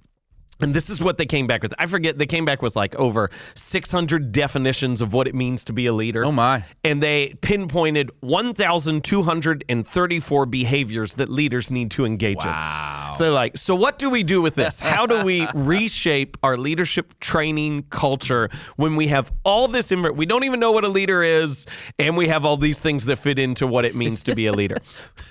And 0.60 0.74
this 0.74 0.90
is 0.90 1.02
what 1.02 1.18
they 1.18 1.26
came 1.26 1.48
back 1.48 1.62
with. 1.62 1.74
I 1.78 1.86
forget, 1.86 2.18
they 2.18 2.26
came 2.26 2.46
back 2.46 2.62
with 2.62 2.76
like 2.76 2.96
over 2.96 3.30
600 3.56 4.32
definitions 4.32 5.02
of 5.02 5.14
what 5.14 5.28
it 5.28 5.36
means 5.36 5.64
to 5.66 5.74
be 5.74 5.86
a 5.86 5.94
leader. 5.94 6.26
Oh, 6.26 6.32
my. 6.32 6.64
And 6.84 7.02
they 7.04 7.36
pinpointed 7.42 8.10
1,234 8.22 10.46
behaviors 10.46 11.14
that 11.16 11.30
leaders 11.30 11.72
need 11.72 11.92
to 11.92 12.06
engage 12.06 12.38
Wow. 12.38 13.10
in. 13.12 13.18
So 13.18 13.24
they're 13.26 13.34
like, 13.34 13.58
so 13.58 13.76
what 13.76 14.00
do 14.00 14.10
we 14.10 14.24
do 14.24 14.42
with 14.42 14.56
this? 14.56 14.80
How 14.80 15.06
do 15.06 15.24
we 15.24 15.48
reshape 15.54 16.38
our 16.44 16.58
leadership 16.58 17.20
training 17.20 17.84
culture 17.90 18.50
when 18.76 18.96
we 18.96 19.08
have 19.08 19.32
all 19.44 19.68
this? 19.68 19.92
We 19.92 20.26
don't 20.26 20.44
even 20.44 20.60
know 20.60 20.72
what 20.72 20.84
a 20.84 20.88
leader 20.90 21.24
is, 21.24 21.66
and 21.98 22.18
we 22.18 22.28
have 22.28 22.44
all 22.46 22.58
these 22.58 22.80
things 22.80 23.06
that 23.06 23.16
fit 23.18 23.40
into 23.40 23.66
what 23.66 23.86
it 23.86 23.96
means 23.96 24.22
to 24.24 24.36
be 24.36 24.46
a 24.48 24.52
leader. 24.52 24.78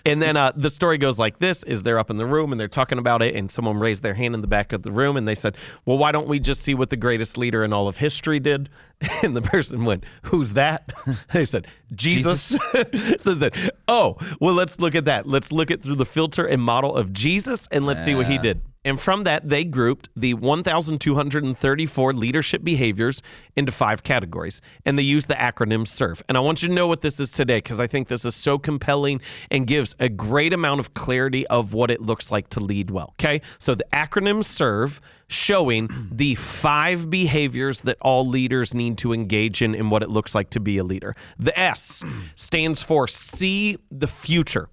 and 0.06 0.23
then 0.23 0.37
uh, 0.37 0.52
the 0.56 0.71
story 0.71 0.99
goes 0.99 1.18
like 1.18 1.38
this: 1.38 1.62
Is 1.64 1.83
they're 1.83 1.99
up 1.99 2.11
in 2.11 2.16
the 2.16 2.26
room 2.26 2.52
and 2.52 2.61
they're 2.61 2.68
talking 2.68 2.99
about 2.99 3.23
it, 3.23 3.35
and 3.35 3.50
someone 3.50 3.78
raised 3.78 4.02
their 4.02 4.14
hand 4.14 4.35
in 4.35 4.40
the 4.40 4.47
back 4.47 4.73
of 4.73 4.83
the 4.83 4.90
room, 4.90 5.15
and 5.16 5.26
they 5.26 5.35
said, 5.35 5.56
"Well, 5.85 5.99
why 5.99 6.12
don't 6.12 6.28
we 6.28 6.40
just 6.40 6.62
see 6.62 6.75
what 6.75 6.90
the 6.90 6.96
greatest 6.96 7.37
leader 7.37 7.64
in 7.64 7.73
all 7.73 7.88
of 7.88 7.99
history 7.99 8.40
did?" 8.40 8.68
And 9.23 9.37
the 9.37 9.42
person 9.42 9.85
went, 9.85 10.04
"Who's 10.23 10.54
that?" 10.54 10.90
They 11.32 11.44
said, 11.44 11.66
"Jesus." 11.94 12.56
so 13.18 13.35
they 13.35 13.50
said, 13.50 13.70
"Oh, 13.88 14.16
well, 14.40 14.54
let's 14.54 14.78
look 14.80 14.94
at 14.94 15.04
that. 15.06 15.26
Let's 15.26 15.52
look 15.52 15.70
it 15.70 15.82
through 15.82 15.96
the 15.96 16.06
filter 16.06 16.46
and 16.46 16.62
model 16.62 16.94
of 16.94 17.12
Jesus, 17.12 17.68
and 17.70 17.85
let's 17.85 18.04
see 18.04 18.14
what 18.14 18.26
he 18.26 18.38
did." 18.38 18.61
And 18.87 19.00
from 19.00 19.25
that, 19.25 19.49
they 19.49 19.64
grouped 19.64 20.11
the 20.14 20.35
1,234 20.35 22.12
leadership 22.12 22.62
behaviors 22.62 23.21
into 23.57 23.73
five 23.73 24.05
categories. 24.05 24.62
And 24.85 24.97
they 24.97 25.02
used 25.02 25.26
the 25.26 25.35
acronym 25.35 25.88
SERVE. 25.88 26.23
And 26.28 26.38
I 26.38 26.40
want 26.40 26.62
you 26.62 26.69
to 26.69 26.75
know 26.75 26.87
what 26.87 27.00
this 27.00 27.19
is 27.19 27.33
today 27.33 27.59
because 27.59 27.81
I 27.81 27.88
think 27.88 28.07
this 28.07 28.25
is 28.25 28.37
so 28.37 28.59
compelling 28.59 29.21
and 29.50 29.66
gives 29.66 29.97
a 29.99 30.09
great 30.09 30.52
amount 30.52 30.78
of 30.78 30.95
clarity 30.95 31.45
of 31.49 31.75
what 31.75 31.90
it 31.90 32.00
looks 32.00 32.31
like 32.31 32.49
to 32.50 32.61
lead 32.61 32.93
well. 32.93 33.12
Okay. 33.19 33.40
So 33.59 33.75
the 33.75 33.87
acronym 33.93 34.45
SERVE 34.45 35.00
showing 35.26 35.90
the 36.12 36.37
five 36.37 37.11
behaviors 37.11 37.81
that 37.81 37.99
all 38.00 38.25
leaders 38.25 38.73
need 38.73 38.99
to 38.99 39.12
engage 39.12 39.62
in 39.62 39.75
and 39.75 39.90
what 39.90 40.05
it 40.05 40.11
looks 40.11 40.33
like 40.33 40.50
to 40.50 40.61
be 40.61 40.78
a 40.78 40.85
leader. 40.85 41.12
The 41.40 41.59
S 41.59 42.05
stands 42.37 42.83
for 42.83 43.09
see 43.09 43.78
the 43.90 44.07
future. 44.07 44.69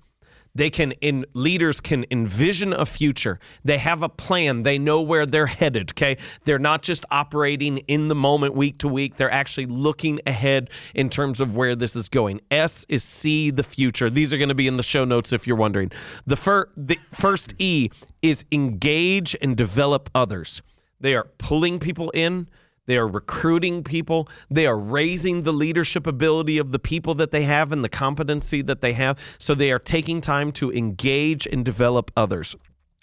They 0.55 0.69
can 0.69 0.91
in 0.93 1.25
leaders 1.33 1.81
can 1.81 2.05
envision 2.11 2.73
a 2.73 2.85
future. 2.85 3.39
They 3.63 3.79
have 3.79 4.03
a 4.03 4.09
plan. 4.09 4.61
They 4.61 4.77
know 4.77 5.01
where 5.01 5.25
they're 5.25 5.47
headed, 5.47 5.91
okay? 5.91 6.17
They're 6.45 6.59
not 6.59 6.83
just 6.83 7.05
operating 7.09 7.79
in 7.79 8.07
the 8.07 8.15
moment 8.15 8.53
week 8.53 8.77
to 8.79 8.87
week. 8.87 9.15
They're 9.15 9.31
actually 9.31 9.65
looking 9.65 10.19
ahead 10.27 10.69
in 10.93 11.09
terms 11.09 11.41
of 11.41 11.55
where 11.55 11.75
this 11.75 11.95
is 11.95 12.07
going. 12.07 12.39
S 12.51 12.85
is 12.87 13.03
see 13.03 13.49
the 13.49 13.63
future. 13.63 14.11
These 14.11 14.31
are 14.31 14.37
going 14.37 14.49
to 14.49 14.55
be 14.55 14.67
in 14.67 14.77
the 14.77 14.83
show 14.83 15.05
notes 15.05 15.33
if 15.33 15.47
you're 15.47 15.57
wondering. 15.57 15.91
The 16.27 16.35
the 16.77 16.99
first 17.11 17.53
E 17.57 17.89
is 18.21 18.45
engage 18.51 19.35
and 19.41 19.57
develop 19.57 20.09
others. 20.13 20.61
They 20.99 21.15
are 21.15 21.25
pulling 21.37 21.79
people 21.79 22.11
in. 22.11 22.47
They 22.85 22.97
are 22.97 23.07
recruiting 23.07 23.83
people. 23.83 24.27
They 24.49 24.67
are 24.67 24.77
raising 24.77 25.43
the 25.43 25.53
leadership 25.53 26.05
ability 26.05 26.57
of 26.57 26.71
the 26.71 26.79
people 26.79 27.13
that 27.15 27.31
they 27.31 27.43
have 27.43 27.71
and 27.71 27.83
the 27.83 27.89
competency 27.89 28.61
that 28.63 28.81
they 28.81 28.93
have. 28.93 29.19
So 29.37 29.55
they 29.55 29.71
are 29.71 29.79
taking 29.79 30.21
time 30.21 30.51
to 30.53 30.71
engage 30.71 31.47
and 31.47 31.63
develop 31.63 32.11
others. 32.17 32.55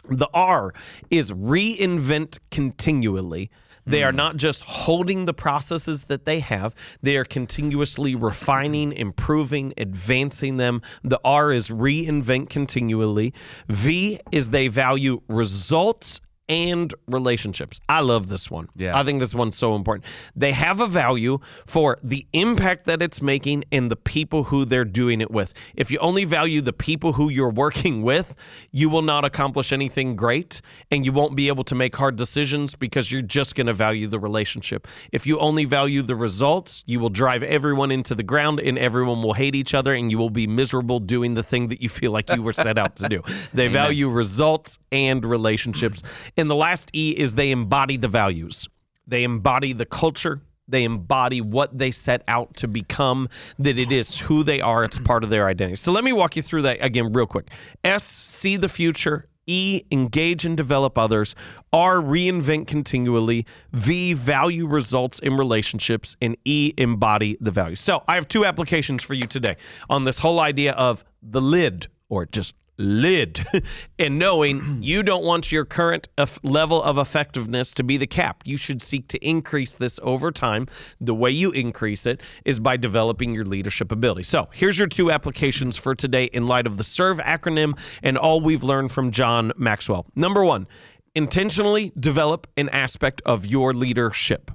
The 0.08 0.28
R 0.32 0.72
is 1.10 1.32
reinvent 1.32 2.38
continually. 2.50 3.50
They 3.87 4.02
are 4.02 4.10
hmm. 4.10 4.16
not 4.16 4.37
just 4.37 4.62
holding 4.64 5.25
the 5.25 5.34
processes 5.34 6.06
that 6.06 6.25
they 6.25 6.40
have, 6.40 6.75
they 7.02 7.16
are 7.16 7.25
continuously 7.25 8.14
refining, 8.14 8.92
improving, 8.92 9.72
advancing 9.76 10.56
them. 10.58 10.82
The 11.02 11.20
R 11.25 11.50
is 11.52 11.70
reinvent 11.70 12.50
continually. 12.50 13.34
V 13.68 14.20
is 14.30 14.50
they 14.50 14.68
value 14.68 15.22
results 15.28 16.20
and 16.50 16.92
relationships. 17.07 17.80
I 17.88 18.00
love 18.00 18.28
this 18.28 18.50
one. 18.50 18.69
Yeah. 18.75 18.99
I 18.99 19.04
think 19.04 19.21
this 19.21 19.35
one's 19.35 19.57
so 19.57 19.76
important. 19.76 20.04
They 20.35 20.50
have 20.50 20.80
a 20.80 20.87
value 20.88 21.38
for 21.64 21.97
the 22.02 22.26
impact 22.33 22.87
that 22.87 23.00
it's 23.00 23.23
making 23.23 23.64
and 23.71 23.88
the 23.88 23.95
people 23.95 24.45
who 24.45 24.64
they're 24.64 24.85
doing 24.85 25.21
it 25.21 25.30
with. 25.30 25.54
If 25.76 25.92
you 25.92 25.99
only 26.00 26.25
value 26.25 26.61
the 26.61 26.73
people 26.73 27.12
who 27.12 27.28
you're 27.28 27.50
working 27.64 28.02
with, 28.02 28.35
you 28.73 28.88
will 28.88 29.02
not 29.02 29.25
accomplish 29.25 29.73
anything 29.73 30.16
great 30.16 30.61
and 30.90 31.07
you 31.07 31.12
won't 31.12 31.37
be 31.37 31.47
able 31.47 31.62
to 31.62 31.76
make 31.76 31.95
hard 31.95 32.16
decisions 32.16 32.75
because 32.75 33.12
you're 33.12 33.23
just 33.23 33.54
going 33.54 33.69
to 33.69 33.73
value 33.73 34.09
the 34.09 34.19
relationship. 34.19 34.88
If 35.12 35.28
you 35.28 35.38
only 35.38 35.64
value 35.66 36.02
the 36.02 36.16
results, 36.16 36.83
you 36.85 36.99
will 36.99 37.11
drive 37.11 37.45
everyone 37.45 37.92
into 37.92 38.16
the 38.16 38.25
ground 38.25 38.59
and 38.59 38.76
everyone 38.76 39.23
will 39.23 39.35
hate 39.35 39.54
each 39.54 39.73
other 39.73 39.92
and 39.92 40.11
you 40.11 40.19
will 40.19 40.30
be 40.30 40.49
miserable 40.49 40.99
doing 40.99 41.35
the 41.35 41.45
thing 41.45 41.69
that 41.69 41.80
you 41.80 41.88
feel 41.88 42.11
like 42.11 42.28
you 42.30 42.42
were 42.42 42.52
set 42.52 42.76
out 42.76 42.97
to 42.97 43.09
do. 43.09 43.23
They 43.54 43.69
value 43.69 44.09
results 44.09 44.78
and 44.90 45.25
relationships. 45.25 46.02
And 46.40 46.49
the 46.50 46.54
last 46.54 46.90
E 46.94 47.14
is 47.16 47.35
they 47.35 47.50
embody 47.50 47.99
the 47.99 48.09
values. 48.09 48.66
They 49.06 49.25
embody 49.25 49.75
the 49.75 49.85
culture. 49.85 50.40
They 50.66 50.85
embody 50.85 51.40
what 51.40 51.76
they 51.76 51.90
set 51.90 52.23
out 52.28 52.56
to 52.56 52.68
become, 52.68 53.28
that 53.59 53.76
it 53.76 53.92
is 53.92 54.20
who 54.20 54.42
they 54.42 54.61
are. 54.61 54.85
It's 54.85 54.99
part 54.99 55.23
of 55.23 55.28
their 55.28 55.49
identity. 55.49 55.75
So 55.76 55.92
let 55.92 56.02
me 56.02 56.12
walk 56.12 56.37
you 56.37 56.42
through 56.42 56.62
that 56.62 56.78
again, 56.80 57.12
real 57.12 57.26
quick. 57.26 57.50
S, 57.85 58.04
see 58.04 58.56
the 58.56 58.68
future. 58.68 59.26
E, 59.47 59.82
engage 59.90 60.47
and 60.47 60.56
develop 60.56 60.97
others. 60.97 61.35
R, 61.73 61.97
reinvent 61.97 62.68
continually. 62.68 63.44
V, 63.73 64.14
value 64.14 64.66
results 64.66 65.18
in 65.18 65.37
relationships. 65.37 66.16
And 66.23 66.37
E, 66.44 66.73
embody 66.78 67.37
the 67.40 67.50
values. 67.50 67.80
So 67.80 68.02
I 68.06 68.14
have 68.14 68.28
two 68.28 68.47
applications 68.47 69.02
for 69.02 69.14
you 69.14 69.25
today 69.25 69.56
on 69.90 70.04
this 70.04 70.18
whole 70.18 70.40
idea 70.40 70.73
of 70.73 71.04
the 71.20 71.40
lid 71.40 71.88
or 72.09 72.25
just 72.26 72.54
lid 72.80 73.46
and 73.99 74.18
knowing 74.18 74.78
you 74.82 75.02
don't 75.02 75.25
want 75.25 75.52
your 75.52 75.64
current 75.64 76.08
level 76.42 76.82
of 76.82 76.99
effectiveness 76.99 77.75
to 77.75 77.84
be 77.84 77.96
the 77.96 78.06
cap. 78.06 78.42
You 78.44 78.56
should 78.56 78.82
seek 78.82 79.08
to 79.08 79.18
increase 79.26 79.75
this 79.75 80.00
over 80.02 80.32
time. 80.32 80.66
The 81.00 81.14
way 81.14 81.30
you 81.30 81.50
increase 81.52 82.06
it 82.06 82.20
is 82.44 82.58
by 82.58 82.76
developing 82.76 83.34
your 83.34 83.44
leadership 83.44 83.92
ability. 83.92 84.25
So, 84.25 84.49
here's 84.52 84.78
your 84.78 84.88
two 84.88 85.10
applications 85.10 85.76
for 85.76 85.94
today 85.94 86.25
in 86.25 86.46
light 86.46 86.66
of 86.66 86.76
the 86.76 86.84
SERVE 86.84 87.18
acronym 87.18 87.78
and 88.02 88.16
all 88.16 88.40
we've 88.40 88.64
learned 88.64 88.92
from 88.92 89.10
John 89.10 89.52
Maxwell. 89.56 90.06
Number 90.14 90.44
1, 90.44 90.66
intentionally 91.14 91.92
develop 91.99 92.46
an 92.56 92.68
aspect 92.70 93.20
of 93.26 93.46
your 93.46 93.72
leadership. 93.72 94.50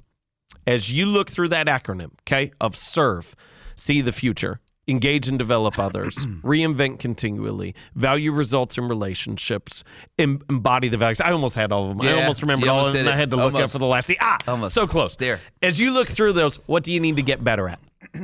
As 0.66 0.92
you 0.92 1.06
look 1.06 1.30
through 1.30 1.48
that 1.50 1.66
acronym, 1.68 2.10
okay, 2.22 2.50
of 2.60 2.74
SERVE, 2.74 3.36
see 3.76 4.00
the 4.00 4.12
future, 4.12 4.60
engage 4.88 5.26
and 5.28 5.38
develop 5.38 5.78
others, 5.78 6.14
reinvent 6.42 6.98
continually, 6.98 7.74
value 7.94 8.30
results 8.32 8.78
in 8.78 8.88
relationships, 8.88 9.82
em- 10.18 10.42
embody 10.48 10.88
the 10.88 10.96
values. 10.96 11.20
I 11.20 11.32
almost 11.32 11.54
had 11.56 11.72
all 11.72 11.90
of 11.90 11.98
them. 11.98 12.06
I 12.06 12.12
almost 12.20 12.42
remembered 12.42 12.68
all 12.68 12.86
of 12.86 12.92
them. 12.92 13.06
and 13.06 13.08
I 13.08 13.16
had 13.16 13.30
to 13.32 13.36
look 13.36 13.54
up 13.54 13.70
for 13.70 13.78
the 13.78 13.86
last. 13.86 14.10
Ah, 14.20 14.38
Almost. 14.46 14.74
so 14.74 14.86
close. 14.86 15.16
There. 15.16 15.40
As 15.62 15.78
you 15.80 15.92
look 15.92 16.08
through 16.08 16.34
those, 16.34 16.56
what 16.66 16.82
do 16.84 16.92
you 16.92 17.00
need 17.00 17.16
to 17.16 17.22
get 17.22 17.42
better 17.42 17.68
at? 17.68 17.80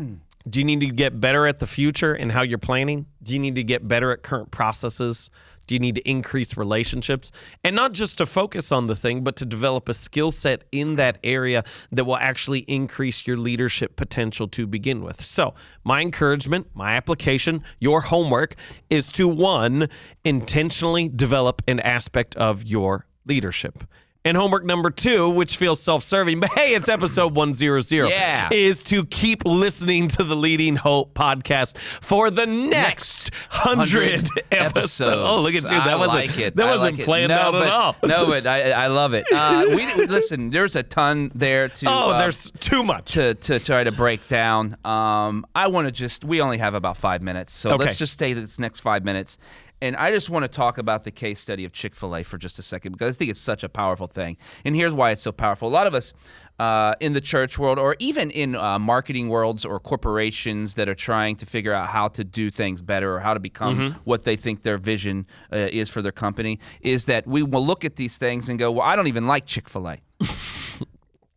Do 0.50 0.58
you 0.58 0.64
need 0.64 0.80
to 0.80 0.88
get 0.90 1.20
better 1.20 1.46
at 1.46 1.60
the 1.60 1.68
future 1.68 2.14
and 2.14 2.32
how 2.32 2.42
you're 2.42 2.58
planning? 2.58 3.06
Do 3.22 3.32
you 3.32 3.38
need 3.38 3.54
to 3.54 3.62
get 3.62 3.86
better 3.86 4.10
at 4.10 4.24
current 4.24 4.50
processes? 4.50 5.30
Do 5.66 5.74
you 5.74 5.78
need 5.78 5.94
to 5.96 6.08
increase 6.08 6.56
relationships? 6.56 7.32
And 7.64 7.76
not 7.76 7.92
just 7.92 8.18
to 8.18 8.26
focus 8.26 8.72
on 8.72 8.86
the 8.86 8.96
thing, 8.96 9.22
but 9.22 9.36
to 9.36 9.44
develop 9.44 9.88
a 9.88 9.94
skill 9.94 10.30
set 10.30 10.64
in 10.72 10.96
that 10.96 11.18
area 11.22 11.64
that 11.90 12.04
will 12.04 12.16
actually 12.16 12.60
increase 12.60 13.26
your 13.26 13.36
leadership 13.36 13.96
potential 13.96 14.48
to 14.48 14.66
begin 14.66 15.02
with. 15.02 15.22
So, 15.24 15.54
my 15.84 16.00
encouragement, 16.00 16.68
my 16.74 16.94
application, 16.94 17.62
your 17.78 18.02
homework 18.02 18.54
is 18.90 19.10
to 19.12 19.28
one, 19.28 19.88
intentionally 20.24 21.08
develop 21.08 21.62
an 21.66 21.80
aspect 21.80 22.36
of 22.36 22.64
your 22.64 23.06
leadership. 23.24 23.84
And 24.24 24.36
homework 24.36 24.64
number 24.64 24.88
two, 24.90 25.28
which 25.30 25.56
feels 25.56 25.82
self 25.82 26.04
serving, 26.04 26.38
but 26.38 26.50
hey, 26.52 26.74
it's 26.74 26.88
episode 26.88 27.34
100, 27.34 28.08
Yeah. 28.08 28.48
is 28.52 28.84
to 28.84 29.04
keep 29.06 29.44
listening 29.44 30.06
to 30.08 30.22
the 30.22 30.36
Leading 30.36 30.76
Hope 30.76 31.12
podcast 31.12 31.76
for 32.00 32.30
the 32.30 32.46
next 32.46 33.34
100 33.50 34.28
episodes. 34.52 35.28
Oh, 35.28 35.40
look 35.40 35.54
at 35.56 35.62
you. 35.64 35.68
That 35.70 35.88
I 35.88 35.96
wasn't, 35.96 36.14
like 36.28 36.38
it. 36.38 36.54
That 36.54 36.66
I 36.66 36.70
wasn't 36.70 36.98
like 36.98 37.04
planned 37.04 37.30
no, 37.30 37.36
out 37.36 37.52
but, 37.52 37.62
at 37.62 37.68
all. 37.72 37.96
No, 38.04 38.26
but 38.26 38.46
I, 38.46 38.70
I 38.70 38.86
love 38.86 39.12
it. 39.14 39.24
Uh, 39.32 39.64
we 39.70 39.92
listen. 40.06 40.50
There's 40.50 40.76
a 40.76 40.84
ton 40.84 41.32
there 41.34 41.68
to. 41.68 41.86
Oh, 41.88 42.10
uh, 42.10 42.18
there's 42.20 42.52
too 42.52 42.84
much. 42.84 43.14
to, 43.14 43.34
to 43.34 43.58
try 43.58 43.82
to 43.82 43.90
break 43.90 44.28
down. 44.28 44.76
Um, 44.84 45.44
I 45.52 45.66
want 45.66 45.88
to 45.88 45.92
just, 45.92 46.24
we 46.24 46.40
only 46.40 46.58
have 46.58 46.74
about 46.74 46.96
five 46.96 47.22
minutes. 47.22 47.52
So 47.52 47.72
Okay. 47.72 47.86
let's 47.86 47.98
just 47.98 48.12
stay 48.12 48.34
this 48.34 48.60
next 48.60 48.80
five 48.80 49.04
minutes. 49.04 49.36
And 49.82 49.96
I 49.96 50.12
just 50.12 50.30
want 50.30 50.44
to 50.44 50.48
talk 50.48 50.78
about 50.78 51.02
the 51.02 51.10
case 51.10 51.40
study 51.40 51.64
of 51.64 51.72
Chick 51.72 51.96
fil 51.96 52.14
A 52.14 52.22
for 52.22 52.38
just 52.38 52.56
a 52.56 52.62
second 52.62 52.92
because 52.92 53.16
I 53.16 53.18
think 53.18 53.32
it's 53.32 53.40
such 53.40 53.64
a 53.64 53.68
powerful 53.68 54.06
thing. 54.06 54.36
And 54.64 54.76
here's 54.76 54.92
why 54.92 55.10
it's 55.10 55.22
so 55.22 55.32
powerful. 55.32 55.66
A 55.66 55.74
lot 55.74 55.88
of 55.88 55.94
us 55.94 56.14
uh, 56.60 56.94
in 57.00 57.14
the 57.14 57.20
church 57.20 57.58
world 57.58 57.80
or 57.80 57.96
even 57.98 58.30
in 58.30 58.54
uh, 58.54 58.78
marketing 58.78 59.28
worlds 59.28 59.64
or 59.64 59.80
corporations 59.80 60.74
that 60.74 60.88
are 60.88 60.94
trying 60.94 61.34
to 61.34 61.46
figure 61.46 61.72
out 61.72 61.88
how 61.88 62.06
to 62.06 62.22
do 62.22 62.48
things 62.48 62.80
better 62.80 63.16
or 63.16 63.20
how 63.20 63.34
to 63.34 63.40
become 63.40 63.96
what 64.04 64.22
they 64.22 64.36
think 64.36 64.62
their 64.62 64.78
vision 64.78 65.26
uh, 65.52 65.68
is 65.72 65.90
for 65.90 66.00
their 66.00 66.12
company 66.12 66.60
is 66.80 67.06
that 67.06 67.26
we 67.26 67.42
will 67.42 67.66
look 67.66 67.84
at 67.84 67.96
these 67.96 68.16
things 68.18 68.48
and 68.48 68.60
go, 68.60 68.70
well, 68.70 68.86
I 68.86 68.94
don't 68.94 69.08
even 69.08 69.26
like 69.26 69.46
Chick 69.46 69.68
fil 69.68 69.88
A. 69.88 69.98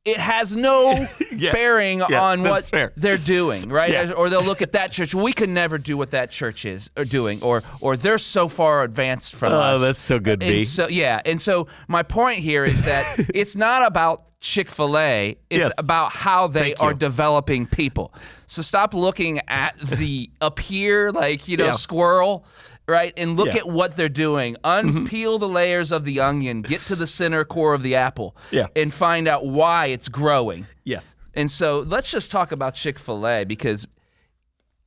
it 0.06 0.18
has 0.18 0.56
no 0.56 1.08
Yeah. 1.36 1.52
bearing 1.52 2.02
Yeah, 2.08 2.22
on 2.24 2.44
what 2.44 2.64
fair. 2.66 2.94
they're 2.96 3.18
doing, 3.18 3.70
right? 3.70 3.92
Yeah. 3.92 4.12
Or 4.12 4.30
they'll 4.30 4.44
look 4.44 4.62
at 4.62 4.72
that 4.74 4.92
church. 4.92 5.14
We 5.16 5.34
can 5.34 5.54
never 5.54 5.78
do 5.78 5.98
what 5.98 6.12
that 6.12 6.32
church 6.32 6.64
is 6.64 6.90
or 6.96 7.04
doing, 7.04 7.42
or 7.42 7.64
or 7.82 7.98
they're 7.98 8.18
so 8.20 8.48
far 8.48 8.84
advanced 8.84 9.36
from 9.36 9.52
Oh, 9.52 9.60
us. 9.60 9.80
Oh, 9.80 9.84
that's 9.84 10.00
so 10.00 10.20
good, 10.20 10.42
And 10.44 10.52
B. 10.54 10.64
So 10.64 10.88
yeah, 10.88 11.22
and 11.26 11.42
so 11.42 11.68
my 11.88 12.04
point 12.04 12.40
here 12.40 12.64
is 12.64 12.84
that 12.84 13.18
it's 13.34 13.56
not 13.56 13.86
about 13.86 14.40
Chick 14.40 14.70
Fil 14.70 14.98
A. 14.98 15.38
It's 15.50 15.64
Yes. 15.64 15.74
about 15.80 16.12
how 16.12 16.48
they 16.48 16.60
Thank 16.60 16.80
you. 16.80 16.86
are 16.86 16.94
developing 16.94 17.66
people. 17.66 18.14
So 18.48 18.62
stop 18.62 18.94
looking 18.94 19.42
at 19.48 19.76
the 19.82 20.30
up 20.40 20.60
here, 20.60 21.10
like 21.10 21.48
you 21.48 21.58
know, 21.58 21.72
squirrel. 21.72 22.46
Right, 22.88 23.13
and 23.18 23.36
look 23.36 23.48
Yeah. 23.48 23.62
Mm-hmm. 23.62 23.70
at 23.70 23.74
what 23.75 23.96
they're 23.98 24.10
doing. 24.10 24.58
Unpeel 24.63 25.39
the 25.39 25.48
layers 25.50 25.92
of 25.92 26.06
the 26.06 26.20
onion, 26.20 26.62
get 26.62 26.82
to 26.82 26.96
the 26.96 27.08
center 27.08 27.44
core 27.44 27.74
of 27.74 27.82
the 27.82 27.96
apple, 27.96 28.36
Yeah. 28.51 28.68
and 28.75 28.94
find 28.94 29.27
out 29.27 29.46
why 29.46 29.88
it's 29.88 30.08
growing. 30.08 30.68
yes. 30.84 31.15
And 31.38 31.51
so 31.51 31.80
let's 31.80 32.10
just 32.10 32.32
talk 32.32 32.54
about 32.54 32.75
Chick 32.75 32.98
Fil 32.98 33.27
A 33.27 33.44
because 33.44 33.86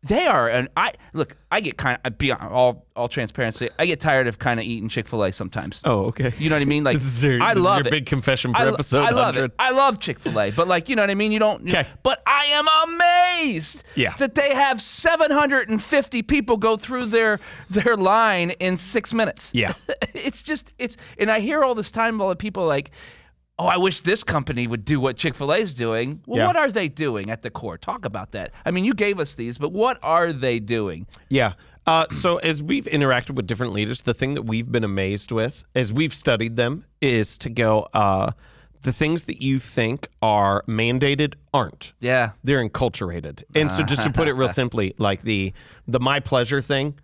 they 0.09 0.27
are 0.27 0.49
and 0.49 0.69
I 0.77 0.95
look. 1.13 1.37
I 1.51 1.61
get 1.61 1.79
kind 1.79 1.99
of 2.05 2.19
be 2.19 2.31
all 2.33 2.87
all 2.97 3.09
transparency. 3.09 3.71
I 3.79 3.87
get 3.87 4.01
tired 4.01 4.27
of 4.27 4.39
kind 4.39 4.59
of 4.61 4.67
eating 4.67 4.89
Chick 4.89 5.07
Fil 5.09 5.23
A 5.25 5.33
sometimes. 5.33 5.81
Oh, 5.85 6.07
okay. 6.07 6.33
You 6.39 6.51
know 6.51 6.57
what 6.57 6.63
I 6.63 6.67
mean? 6.67 6.85
Like 6.85 6.99
your- 7.21 7.43
I 7.43 7.53
love 7.55 7.79
your 7.79 7.87
it. 7.87 7.91
big 7.91 8.07
confession 8.07 8.53
for 8.53 8.61
I, 8.61 8.69
episode 8.69 8.99
I 9.05 9.11
love 9.11 9.35
100. 9.37 9.45
it. 9.45 9.53
I 9.59 9.71
love 9.71 10.01
Chick 10.01 10.19
Fil 10.21 10.39
A, 10.39 10.51
but 10.51 10.69
like 10.69 10.89
you 10.89 10.97
know 10.97 11.03
what 11.03 11.11
I 11.11 11.15
mean. 11.15 11.33
You 11.33 11.39
don't. 11.39 11.65
you- 11.65 11.73
'Kay. 11.73 11.87
But 12.03 12.23
I 12.27 12.45
am 12.47 12.67
amazed. 12.91 13.85
Yeah. 13.95 14.15
That 14.17 14.35
they 14.35 14.55
have 14.55 14.83
750 14.83 16.23
people 16.23 16.57
go 16.57 16.77
through 16.77 17.07
their 17.07 17.41
their 17.71 17.97
line 17.97 18.51
in 18.51 18.77
six 18.79 19.15
minutes. 19.15 19.51
Yeah. 19.55 19.73
it's 20.15 20.43
just 20.43 20.73
it's 20.79 20.97
and 21.19 21.31
I 21.31 21.41
hear 21.41 21.63
all 21.65 21.75
this 21.75 21.91
time 21.91 22.21
all 22.21 22.29
the 22.29 22.37
people 22.37 22.67
like. 22.67 22.91
Oh, 23.61 23.67
I 23.67 23.77
wish 23.77 24.03
this 24.03 24.23
company 24.23 24.67
would 24.69 24.85
do 24.85 25.01
what 25.01 25.17
Chick 25.17 25.35
fil 25.35 25.53
A 25.53 25.57
is 25.59 25.75
doing. 25.75 26.23
Well, 26.27 26.39
Yeah. 26.39 26.47
what 26.47 26.57
are 26.57 26.71
they 26.71 26.87
doing 26.89 27.29
at 27.31 27.43
the 27.43 27.51
core? 27.51 27.77
Talk 27.77 28.05
about 28.05 28.31
that. 28.33 28.53
I 28.65 28.71
mean, 28.71 28.85
you 28.85 28.95
gave 28.95 29.19
us 29.19 29.35
these, 29.35 29.59
but 29.59 29.73
what 29.73 29.99
are 30.03 30.33
they 30.33 30.61
doing? 30.61 31.07
Yeah. 31.29 31.55
Uh, 31.87 32.07
so 32.11 32.37
as 32.39 32.63
we've 32.63 32.85
interacted 32.85 33.31
with 33.35 33.47
different 33.47 33.73
leaders, 33.73 34.03
the 34.03 34.15
thing 34.15 34.35
that 34.35 34.43
we've 34.43 34.71
been 34.71 34.85
amazed 34.85 35.33
with, 35.33 35.65
as 35.75 35.93
we've 35.93 36.15
studied 36.15 36.57
them, 36.57 36.85
is 37.01 37.37
to 37.39 37.49
go. 37.51 37.89
Uh, 37.93 38.33
the 38.83 38.93
things 38.93 39.25
that 39.25 39.43
you 39.43 39.59
think 39.59 40.07
are 40.23 40.63
mandated 40.69 41.35
aren't. 41.53 41.95
Yeah. 41.99 42.33
They're 42.45 42.63
enculturated. 42.67 43.43
And 43.53 43.73
so, 43.73 43.83
just 43.83 44.05
to 44.05 44.11
put 44.11 44.29
it 44.29 44.35
real 44.35 44.49
simply, 44.63 44.95
like 44.99 45.23
the 45.23 45.53
the 45.89 45.99
my 45.99 46.21
pleasure 46.21 46.63
thing, 46.63 46.95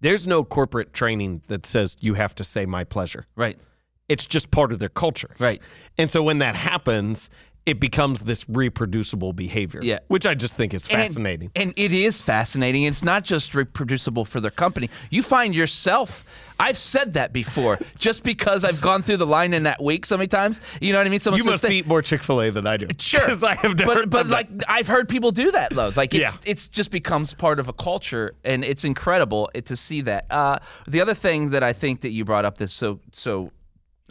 there's 0.00 0.26
no 0.26 0.42
corporate 0.42 0.92
training 0.92 1.42
that 1.46 1.64
says 1.64 1.96
you 2.00 2.14
have 2.14 2.34
to 2.36 2.42
say 2.44 2.66
my 2.66 2.82
pleasure. 2.82 3.26
Right. 3.36 3.56
It's 4.12 4.26
just 4.26 4.50
part 4.50 4.72
of 4.72 4.78
their 4.78 4.88
culture. 5.04 5.30
Right. 5.38 5.60
And 5.98 6.10
so 6.10 6.22
when 6.22 6.38
that 6.38 6.54
happens, 6.56 7.30
it 7.64 7.78
becomes 7.78 8.22
this 8.22 8.44
reproducible 8.48 9.32
behavior. 9.32 9.80
Yeah. 9.84 10.00
Which 10.08 10.26
I 10.26 10.34
just 10.34 10.54
think 10.56 10.74
is 10.74 10.88
fascinating. 10.88 11.52
And, 11.54 11.72
it 11.76 11.92
is 11.92 12.20
fascinating. 12.20 12.82
It's 12.82 13.04
not 13.04 13.22
just 13.22 13.54
reproducible 13.54 14.24
for 14.24 14.40
their 14.40 14.50
company. 14.50 14.90
You 15.10 15.22
find 15.22 15.54
yourself, 15.54 16.24
I've 16.58 16.76
said 16.76 17.12
that 17.14 17.32
before, 17.32 17.78
just 17.98 18.24
because 18.24 18.64
I've 18.64 18.80
gone 18.80 19.02
through 19.02 19.18
the 19.18 19.26
line 19.28 19.54
in 19.54 19.62
that 19.62 19.80
week 19.80 20.06
so 20.06 20.16
many 20.16 20.26
times. 20.26 20.60
You 20.80 20.92
know 20.92 20.98
what 20.98 21.06
I 21.06 21.10
mean? 21.10 21.20
Someone 21.20 21.38
you 21.38 21.44
must 21.44 21.64
eat 21.70 21.86
more 21.86 22.02
Chick 22.02 22.24
fil 22.24 22.42
A 22.42 22.50
than 22.50 22.66
I 22.66 22.76
do. 22.78 22.88
Sure, 22.98 23.20
Because 23.20 23.44
I 23.44 23.54
have 23.54 23.78
never. 23.78 24.06
But 24.06 24.10
but 24.10 24.26
like 24.26 24.48
I've 24.66 24.88
heard 24.88 25.08
people 25.08 25.30
do 25.30 25.52
that 25.52 25.72
though. 25.72 25.92
Like 25.94 26.14
it's 26.14 26.34
Yeah. 26.34 26.50
it's 26.50 26.66
just 26.66 26.90
becomes 26.90 27.32
part 27.32 27.60
of 27.60 27.68
a 27.68 27.72
culture, 27.72 28.34
and 28.44 28.64
it's 28.64 28.82
incredible 28.84 29.50
to 29.64 29.76
see 29.76 30.00
that. 30.02 30.26
Uh, 30.30 30.58
the 30.88 31.00
other 31.00 31.14
thing 31.14 31.50
that 31.50 31.62
I 31.62 31.72
think 31.72 32.00
that 32.00 32.10
you 32.10 32.24
brought 32.24 32.44
up 32.44 32.58
that's 32.58 32.72
so 32.72 32.98
so, 33.12 33.52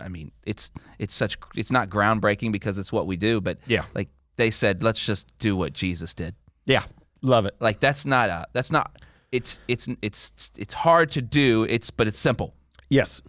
I 0.02 0.08
mean, 0.08 0.32
it's 0.46 0.72
it's 1.00 1.14
such 1.14 1.38
it's 1.56 1.72
not 1.72 1.90
groundbreaking 1.90 2.52
because 2.52 2.78
it's 2.78 2.92
what 2.92 3.08
we 3.08 3.18
do, 3.18 3.40
but 3.42 3.58
Yeah. 3.68 3.86
like 3.96 4.10
they 4.38 4.52
said, 4.52 4.84
let's 4.84 5.06
just 5.06 5.28
do 5.40 5.56
what 5.56 5.74
Jesus 5.74 6.14
did. 6.14 6.36
Yeah. 6.66 6.84
Love 7.22 7.46
it. 7.46 7.56
Like 7.60 7.80
that's 7.80 8.06
not 8.06 8.30
a 8.30 8.46
that's 8.54 8.72
not 8.72 8.98
it's 9.32 9.60
it's 9.68 9.88
it's 10.02 10.52
it's 10.58 10.74
hard 10.74 11.12
to 11.12 11.22
do. 11.22 11.64
It's 11.70 11.92
but 11.92 12.08
it's 12.08 12.20
simple. 12.20 12.54
Yes. 12.90 13.22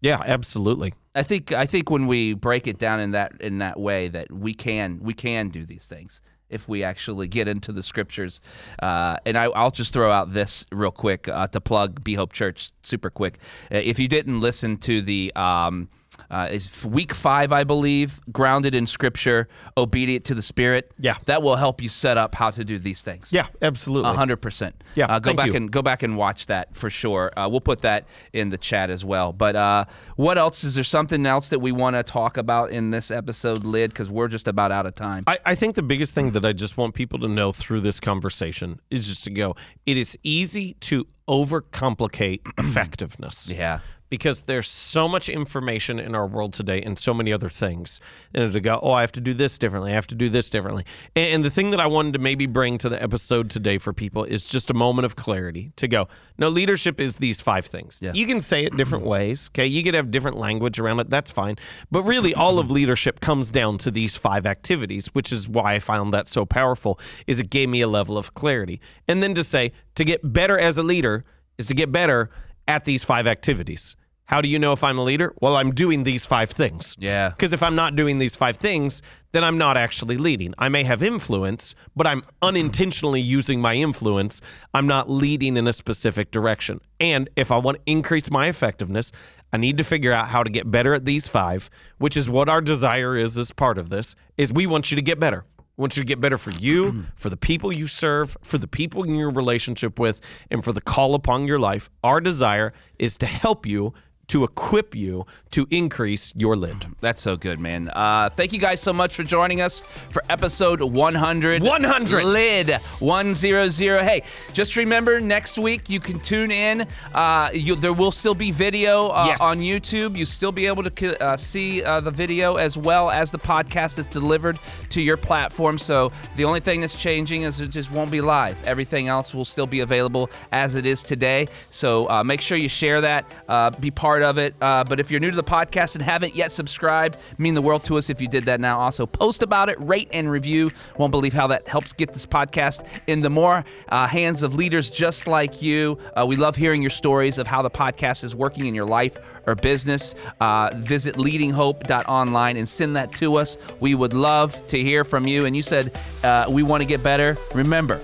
Yeah, 0.00 0.22
absolutely. 0.24 0.94
I 1.14 1.22
think 1.22 1.52
I 1.52 1.66
think 1.66 1.90
when 1.90 2.06
we 2.06 2.34
break 2.34 2.66
it 2.66 2.78
down 2.78 3.00
in 3.00 3.10
that 3.12 3.40
in 3.40 3.58
that 3.58 3.80
way 3.80 4.08
that 4.08 4.30
we 4.30 4.54
can 4.54 5.00
we 5.02 5.14
can 5.14 5.48
do 5.48 5.64
these 5.66 5.86
things 5.86 6.20
if 6.48 6.68
we 6.68 6.82
actually 6.82 7.28
get 7.28 7.48
into 7.48 7.72
the 7.72 7.82
scriptures. 7.82 8.40
Uh, 8.82 9.16
and 9.24 9.36
I, 9.36 9.44
I'll 9.44 9.70
just 9.70 9.92
throw 9.92 10.10
out 10.10 10.32
this 10.32 10.66
real 10.70 10.90
quick 10.90 11.28
uh, 11.28 11.46
to 11.48 11.60
plug 11.60 12.02
Be 12.04 12.14
Hope 12.14 12.32
Church 12.32 12.72
super 12.82 13.10
quick. 13.10 13.38
Uh, 13.70 13.76
if 13.76 13.98
you 13.98 14.08
didn't 14.08 14.40
listen 14.40 14.76
to 14.78 15.02
the 15.02 15.32
um, 15.34 15.88
uh, 16.30 16.48
is 16.50 16.84
week 16.84 17.14
five, 17.14 17.52
I 17.52 17.64
believe, 17.64 18.20
grounded 18.32 18.74
in 18.74 18.86
Scripture, 18.86 19.48
obedient 19.76 20.24
to 20.26 20.34
the 20.34 20.42
Spirit. 20.42 20.92
Yeah. 20.98 21.16
that 21.26 21.42
will 21.42 21.56
help 21.56 21.82
you 21.82 21.88
set 21.88 22.16
up 22.16 22.34
how 22.34 22.50
to 22.50 22.64
do 22.64 22.78
these 22.78 23.02
things. 23.02 23.32
Yeah, 23.32 23.46
absolutely. 23.62 24.10
A 24.10 24.14
hundred 24.14 24.38
percent. 24.38 24.82
Yeah, 24.94 25.06
uh, 25.06 25.18
go 25.18 25.34
back 25.34 25.48
you. 25.48 25.54
and 25.54 25.70
go 25.70 25.82
back 25.82 26.02
and 26.02 26.16
watch 26.16 26.46
that 26.46 26.74
for 26.74 26.90
sure. 26.90 27.32
Uh, 27.36 27.48
we'll 27.48 27.60
put 27.60 27.82
that 27.82 28.06
in 28.32 28.50
the 28.50 28.58
chat 28.58 28.90
as 28.90 29.04
well. 29.04 29.32
But 29.32 29.56
uh, 29.56 29.84
what 30.16 30.38
else? 30.38 30.64
Is 30.64 30.74
there 30.74 30.84
something 30.84 31.24
else 31.26 31.48
that 31.50 31.60
we 31.60 31.72
want 31.72 31.96
to 31.96 32.02
talk 32.02 32.36
about 32.36 32.70
in 32.70 32.90
this 32.90 33.10
episode, 33.10 33.64
Lid? 33.64 33.90
Because 33.90 34.10
we're 34.10 34.28
just 34.28 34.48
about 34.48 34.72
out 34.72 34.86
of 34.86 34.94
time. 34.94 35.24
I, 35.26 35.38
I 35.44 35.54
think 35.54 35.74
the 35.74 35.82
biggest 35.82 36.14
thing 36.14 36.32
that 36.32 36.44
I 36.44 36.52
just 36.52 36.76
want 36.76 36.94
people 36.94 37.18
to 37.20 37.28
know 37.28 37.52
through 37.52 37.80
this 37.80 38.00
conversation 38.00 38.80
is 38.90 39.06
just 39.06 39.24
to 39.24 39.30
go, 39.30 39.54
it 39.84 39.96
is 39.96 40.18
easy 40.22 40.74
to 40.80 41.06
overcomplicate 41.28 42.40
effectiveness. 42.58 43.48
yeah. 43.50 43.80
Because 44.08 44.42
there's 44.42 44.68
so 44.68 45.08
much 45.08 45.28
information 45.28 45.98
in 45.98 46.14
our 46.14 46.26
world 46.26 46.52
today 46.52 46.82
and 46.82 46.98
so 46.98 47.12
many 47.12 47.32
other 47.32 47.48
things. 47.48 48.00
And 48.34 48.52
to 48.52 48.60
go, 48.60 48.78
oh, 48.82 48.92
I 48.92 49.00
have 49.00 49.12
to 49.12 49.20
do 49.20 49.34
this 49.34 49.58
differently. 49.58 49.92
I 49.92 49.94
have 49.94 50.06
to 50.08 50.14
do 50.14 50.28
this 50.28 50.50
differently. 50.50 50.84
And, 51.14 51.34
and 51.34 51.44
the 51.44 51.50
thing 51.50 51.70
that 51.70 51.80
I 51.80 51.86
wanted 51.86 52.12
to 52.14 52.18
maybe 52.18 52.46
bring 52.46 52.78
to 52.78 52.88
the 52.88 53.02
episode 53.02 53.50
today 53.50 53.78
for 53.78 53.92
people 53.92 54.24
is 54.24 54.46
just 54.46 54.70
a 54.70 54.74
moment 54.74 55.06
of 55.06 55.16
clarity 55.16 55.72
to 55.76 55.88
go, 55.88 56.08
no, 56.38 56.48
leadership 56.48 57.00
is 57.00 57.16
these 57.16 57.40
five 57.40 57.66
things. 57.66 57.98
Yeah. 58.00 58.12
You 58.14 58.26
can 58.26 58.40
say 58.40 58.64
it 58.64 58.76
different 58.76 59.04
ways. 59.06 59.50
Okay. 59.52 59.66
You 59.66 59.82
could 59.82 59.94
have 59.94 60.10
different 60.10 60.36
language 60.36 60.78
around 60.78 61.00
it. 61.00 61.10
That's 61.10 61.30
fine. 61.30 61.56
But 61.90 62.02
really, 62.02 62.34
all 62.34 62.58
of 62.58 62.70
leadership 62.70 63.20
comes 63.20 63.50
down 63.50 63.78
to 63.78 63.90
these 63.90 64.16
five 64.16 64.46
activities, 64.46 65.08
which 65.08 65.32
is 65.32 65.48
why 65.48 65.74
I 65.74 65.78
found 65.78 66.12
that 66.12 66.28
so 66.28 66.44
powerful, 66.44 66.98
is 67.26 67.40
it 67.40 67.50
gave 67.50 67.68
me 67.68 67.80
a 67.80 67.88
level 67.88 68.18
of 68.18 68.34
clarity. 68.34 68.80
And 69.08 69.22
then 69.22 69.34
to 69.34 69.44
say, 69.44 69.72
to 69.94 70.04
get 70.04 70.32
better 70.32 70.58
as 70.58 70.76
a 70.76 70.82
leader 70.82 71.24
is 71.58 71.66
to 71.66 71.74
get 71.74 71.90
better 71.90 72.30
at 72.68 72.84
these 72.84 73.04
five 73.04 73.26
activities. 73.26 73.96
How 74.26 74.40
do 74.40 74.48
you 74.48 74.58
know 74.58 74.72
if 74.72 74.82
I'm 74.82 74.98
a 74.98 75.04
leader? 75.04 75.32
Well, 75.40 75.56
I'm 75.56 75.72
doing 75.72 76.02
these 76.02 76.26
five 76.26 76.50
things. 76.50 76.96
Yeah. 76.98 77.28
Because 77.28 77.52
if 77.52 77.62
I'm 77.62 77.76
not 77.76 77.94
doing 77.94 78.18
these 78.18 78.34
five 78.34 78.56
things, 78.56 79.00
then 79.30 79.44
I'm 79.44 79.56
not 79.56 79.76
actually 79.76 80.16
leading. 80.16 80.52
I 80.58 80.68
may 80.68 80.82
have 80.82 81.00
influence, 81.00 81.76
but 81.94 82.08
I'm 82.08 82.24
unintentionally 82.42 83.20
using 83.20 83.60
my 83.60 83.74
influence. 83.74 84.40
I'm 84.74 84.88
not 84.88 85.08
leading 85.08 85.56
in 85.56 85.68
a 85.68 85.72
specific 85.72 86.32
direction. 86.32 86.80
And 86.98 87.30
if 87.36 87.52
I 87.52 87.58
want 87.58 87.76
to 87.76 87.82
increase 87.86 88.28
my 88.28 88.48
effectiveness, 88.48 89.12
I 89.52 89.58
need 89.58 89.78
to 89.78 89.84
figure 89.84 90.12
out 90.12 90.26
how 90.28 90.42
to 90.42 90.50
get 90.50 90.72
better 90.72 90.92
at 90.92 91.04
these 91.04 91.28
five, 91.28 91.70
which 91.98 92.16
is 92.16 92.28
what 92.28 92.48
our 92.48 92.60
desire 92.60 93.16
is 93.16 93.38
as 93.38 93.52
part 93.52 93.78
of 93.78 93.90
this, 93.90 94.16
is 94.36 94.52
we 94.52 94.66
want 94.66 94.90
you 94.90 94.96
to 94.96 95.02
get 95.02 95.20
better. 95.20 95.44
Want 95.78 95.94
you 95.96 96.02
to 96.02 96.06
get 96.06 96.20
better 96.20 96.38
for 96.38 96.52
you, 96.52 97.04
for 97.16 97.28
the 97.28 97.36
people 97.36 97.70
you 97.72 97.86
serve, 97.86 98.36
for 98.42 98.56
the 98.56 98.66
people 98.66 99.02
in 99.04 99.14
your 99.14 99.30
relationship 99.30 99.98
with, 99.98 100.20
and 100.50 100.64
for 100.64 100.72
the 100.72 100.80
call 100.80 101.14
upon 101.14 101.46
your 101.46 101.58
life. 101.58 101.90
Our 102.02 102.20
desire 102.20 102.72
is 102.98 103.18
to 103.18 103.26
help 103.26 103.66
you 103.66 103.92
to 104.28 104.44
equip 104.44 104.94
you 104.94 105.26
to 105.52 105.66
increase 105.70 106.32
your 106.36 106.56
lid. 106.56 106.86
That's 107.00 107.22
so 107.22 107.36
good, 107.36 107.58
man. 107.58 107.90
Uh, 107.92 108.28
thank 108.30 108.52
you 108.52 108.58
guys 108.58 108.80
so 108.80 108.92
much 108.92 109.14
for 109.14 109.22
joining 109.22 109.60
us 109.60 109.82
for 110.10 110.22
episode 110.28 110.80
100. 110.82 111.62
100. 111.62 112.24
Lid 112.24 112.70
100. 112.98 114.02
Hey, 114.02 114.22
just 114.52 114.76
remember 114.76 115.20
next 115.20 115.58
week 115.58 115.88
you 115.88 116.00
can 116.00 116.18
tune 116.20 116.50
in. 116.50 116.86
Uh, 117.14 117.50
you, 117.52 117.76
there 117.76 117.92
will 117.92 118.12
still 118.12 118.34
be 118.34 118.50
video 118.50 119.08
uh, 119.08 119.26
Yes. 119.28 119.40
on 119.40 119.58
YouTube. 119.58 120.16
You 120.16 120.24
still 120.26 120.52
be 120.52 120.66
able 120.66 120.82
to 120.88 121.22
uh, 121.22 121.36
see 121.36 121.82
uh, 121.82 122.00
the 122.00 122.10
video 122.10 122.56
as 122.56 122.76
well 122.76 123.10
as 123.10 123.30
the 123.30 123.38
podcast 123.38 123.98
is 123.98 124.06
delivered 124.06 124.58
to 124.90 125.00
your 125.00 125.16
platform. 125.16 125.78
So 125.78 126.12
the 126.36 126.44
only 126.44 126.60
thing 126.60 126.80
that's 126.80 126.94
changing 126.94 127.42
is 127.42 127.60
it 127.60 127.70
just 127.70 127.90
won't 127.92 128.10
be 128.10 128.20
live. 128.20 128.62
Everything 128.66 129.08
else 129.08 129.34
will 129.34 129.44
still 129.44 129.66
be 129.66 129.80
available 129.80 130.30
as 130.52 130.74
it 130.74 130.84
is 130.86 131.02
today. 131.02 131.48
So 131.70 132.08
uh, 132.10 132.24
make 132.24 132.40
sure 132.40 132.58
you 132.58 132.68
share 132.68 133.00
that, 133.02 133.24
uh, 133.48 133.70
be 133.70 133.90
part 133.90 134.15
of 134.22 134.38
it. 134.38 134.54
Uh, 134.60 134.84
but 134.84 135.00
if 135.00 135.10
you're 135.10 135.20
new 135.20 135.30
to 135.30 135.36
the 135.36 135.44
podcast 135.44 135.94
and 135.94 136.02
haven't 136.02 136.34
yet 136.34 136.52
subscribed, 136.52 137.16
mean 137.38 137.54
the 137.54 137.62
world 137.62 137.84
to 137.84 137.98
us 137.98 138.10
if 138.10 138.20
you 138.20 138.28
did 138.28 138.44
that 138.44 138.60
now. 138.60 138.78
Also, 138.78 139.06
post 139.06 139.42
about 139.42 139.68
it, 139.68 139.80
rate 139.80 140.08
and 140.12 140.30
review. 140.30 140.70
Won't 140.98 141.10
believe 141.10 141.32
how 141.32 141.46
that 141.48 141.68
helps 141.68 141.92
get 141.92 142.12
this 142.12 142.26
podcast 142.26 142.86
in 143.06 143.20
the 143.20 143.30
more 143.30 143.64
uh, 143.88 144.06
hands 144.06 144.42
of 144.42 144.54
leaders 144.54 144.90
just 144.90 145.26
like 145.26 145.62
you. 145.62 145.98
Uh, 146.14 146.24
we 146.26 146.36
love 146.36 146.56
hearing 146.56 146.82
your 146.82 146.90
stories 146.90 147.38
of 147.38 147.46
how 147.46 147.62
the 147.62 147.70
podcast 147.70 148.24
is 148.24 148.34
working 148.34 148.66
in 148.66 148.74
your 148.74 148.86
life 148.86 149.16
or 149.46 149.54
business. 149.54 150.14
Uh, 150.40 150.70
visit 150.74 151.16
leadinghope.online 151.16 152.56
and 152.56 152.68
send 152.68 152.96
that 152.96 153.12
to 153.12 153.36
us. 153.36 153.56
We 153.80 153.94
would 153.94 154.12
love 154.12 154.66
to 154.68 154.82
hear 154.82 155.04
from 155.04 155.26
you. 155.26 155.46
And 155.46 155.56
you 155.56 155.62
said 155.62 155.98
uh, 156.22 156.46
we 156.48 156.62
want 156.62 156.82
to 156.82 156.86
get 156.86 157.02
better. 157.02 157.36
Remember, 157.54 158.00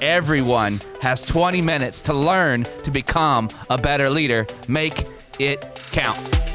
Everyone 0.00 0.80
has 1.00 1.24
20 1.24 1.60
minutes 1.60 2.02
to 2.02 2.14
learn 2.14 2.64
to 2.84 2.90
become 2.90 3.50
a 3.68 3.76
better 3.76 4.08
leader. 4.08 4.46
Make 4.68 5.06
it 5.38 5.64
count. 5.92 6.47